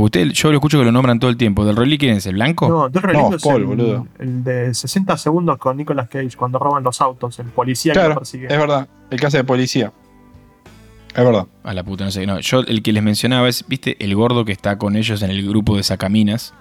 Porque 0.00 0.20
usted, 0.20 0.32
yo 0.34 0.50
lo 0.50 0.56
escucho 0.58 0.78
que 0.78 0.84
lo 0.84 0.92
nombran 0.92 1.18
todo 1.20 1.30
el 1.30 1.36
tiempo. 1.36 1.64
¿Del 1.64 1.76
Rolly 1.76 1.98
quién 1.98 2.16
es? 2.16 2.26
¿El 2.26 2.34
blanco? 2.34 2.68
No, 2.68 2.88
Delroy 2.88 3.14
No, 3.14 3.20
Lindo 3.22 3.36
es 3.36 3.42
Paul, 3.42 3.60
el, 3.62 3.66
boludo. 3.66 4.06
el 4.18 4.44
de 4.44 4.74
60 4.74 5.16
segundos 5.16 5.58
con 5.58 5.76
Nicolas 5.76 6.08
Cage 6.08 6.30
cuando 6.36 6.58
roban 6.58 6.82
los 6.82 7.00
autos, 7.00 7.38
el 7.38 7.46
policía 7.46 7.92
que 7.92 7.98
lo 7.98 8.04
Claro, 8.06 8.20
persigue. 8.20 8.46
es 8.46 8.58
verdad, 8.58 8.88
el 9.10 9.20
que 9.20 9.26
hace 9.26 9.36
de 9.38 9.44
policía. 9.44 9.92
Es 11.14 11.24
verdad. 11.24 11.46
A 11.64 11.74
la 11.74 11.82
puta, 11.82 12.04
no 12.04 12.10
sé. 12.10 12.24
No, 12.26 12.38
yo 12.40 12.60
el 12.60 12.82
que 12.82 12.92
les 12.92 13.02
mencionaba 13.02 13.48
es, 13.48 13.64
¿viste? 13.66 13.96
El 14.02 14.14
gordo 14.14 14.44
que 14.44 14.52
está 14.52 14.78
con 14.78 14.94
ellos 14.96 15.22
en 15.22 15.30
el 15.30 15.46
grupo 15.48 15.76
de 15.76 15.82
Sacaminas. 15.82 16.54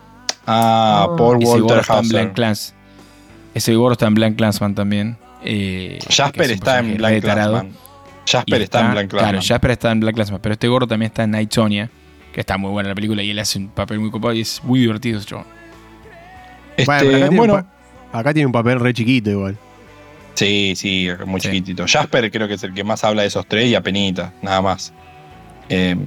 Ah, 0.48 1.06
Ah, 1.08 1.16
Paul 1.16 1.38
Ese 1.42 1.52
gordo 1.52 1.66
Walter 1.76 1.80
está 1.82 2.22
en 2.22 2.30
Clans. 2.32 2.74
Ese 3.54 3.76
gordo 3.76 3.94
está 3.94 4.08
en 4.08 4.16
Black 4.16 4.36
Clansman 4.36 4.74
también. 4.76 5.18
Eh, 5.44 6.00
Jasper 6.10 6.46
es 6.46 6.52
está 6.52 6.80
en 6.80 6.98
Black. 6.98 7.22
Clansman. 7.22 7.72
Jasper 8.26 8.62
está, 8.62 8.80
en 8.86 8.92
Black 8.92 9.08
Clansman. 9.10 9.32
Claro, 9.32 9.46
Jasper 9.48 9.72
está 9.72 9.92
en 9.92 10.00
Black 10.00 10.16
Clansman. 10.16 10.42
Pero 10.42 10.54
este 10.54 10.68
gordo 10.68 10.88
también 10.88 11.12
está 11.12 11.24
en 11.24 11.32
Nightonia. 11.32 11.90
Que 12.40 12.44
está 12.44 12.58
muy 12.58 12.72
buena 12.72 12.88
la 12.88 12.96
película 12.96 13.22
y 13.22 13.32
él 13.32 13.40
hace 13.40 13.60
un 13.60 13.68
papel 13.68 14.00
muy 14.00 14.10
copado 14.12 14.34
y 14.34 14.40
es 14.40 14.64
muy 14.64 14.80
divertido 14.80 15.18
ese 15.20 15.28
chabón. 15.28 15.46
Este, 16.78 16.86
Bueno, 16.86 17.02
acá, 17.10 17.10
tiene 17.20 17.36
bueno, 17.38 17.54
un 17.56 17.64
pa- 18.14 18.20
acá 18.20 18.34
tiene 18.34 18.46
un 18.46 18.52
papel 18.54 18.80
re 18.80 18.94
chiquito 18.94 19.30
igual. 19.30 19.58
sí, 20.36 20.72
sí, 20.78 21.10
muy 21.26 21.42
Sí. 21.42 21.50
chiquitito. 21.50 21.84
Jasper 21.86 22.32
creo 22.32 22.48
que 22.48 22.54
es 22.54 22.64
el 22.64 22.74
que 22.74 22.86
más 22.86 23.04
habla 23.04 23.24
de 23.24 23.28
esos 23.28 23.46
tres 23.46 23.68
y 23.68 23.76
apenita, 23.76 24.32
nada 24.42 24.62
más. 24.62 24.94
Eh, 25.68 25.98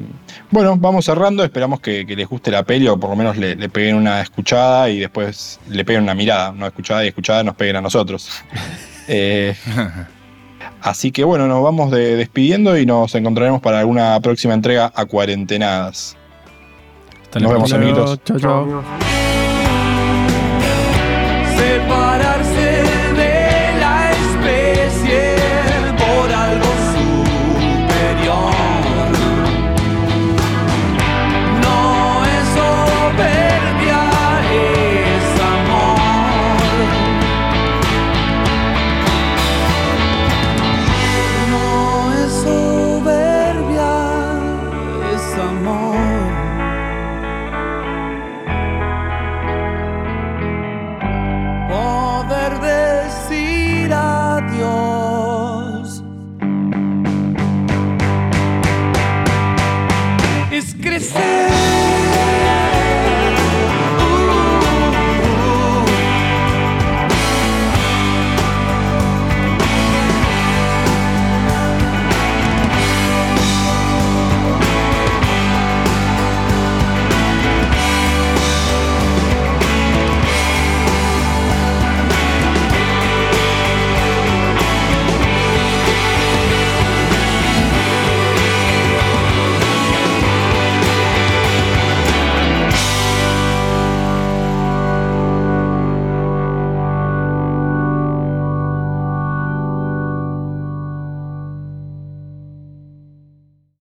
bueno, 0.50 0.74
vamos 0.78 1.04
cerrando. 1.04 1.44
Esperamos 1.44 1.80
que, 1.80 2.06
que 2.06 2.16
les 2.16 2.26
guste 2.26 2.50
la 2.50 2.62
peli 2.62 2.88
o 2.88 2.96
por 2.98 3.10
lo 3.10 3.16
menos 3.16 3.36
le, 3.36 3.54
le 3.54 3.68
peguen 3.68 3.96
una 3.96 4.22
escuchada 4.22 4.88
y 4.88 5.00
después 5.00 5.60
le 5.68 5.84
peguen 5.84 6.04
una 6.04 6.14
mirada. 6.14 6.52
No 6.52 6.66
escuchada 6.66 7.04
y 7.04 7.08
escuchada 7.08 7.44
nos 7.44 7.56
peguen 7.56 7.76
a 7.76 7.82
nosotros. 7.82 8.30
Eh, 9.06 9.54
así 10.80 11.10
que 11.12 11.24
bueno, 11.24 11.46
nos 11.46 11.62
vamos 11.62 11.90
de- 11.90 12.16
despidiendo 12.16 12.78
y 12.78 12.86
nos 12.86 13.14
encontraremos 13.16 13.60
para 13.60 13.80
alguna 13.80 14.18
próxima 14.20 14.54
entrega 14.54 14.90
a 14.94 15.04
cuarentenadas. 15.04 16.16
Nos 17.40 17.52
vemos, 17.52 17.72
amiguitos. 17.72 18.20
Chao, 18.24 18.38
Chao. 18.38 19.11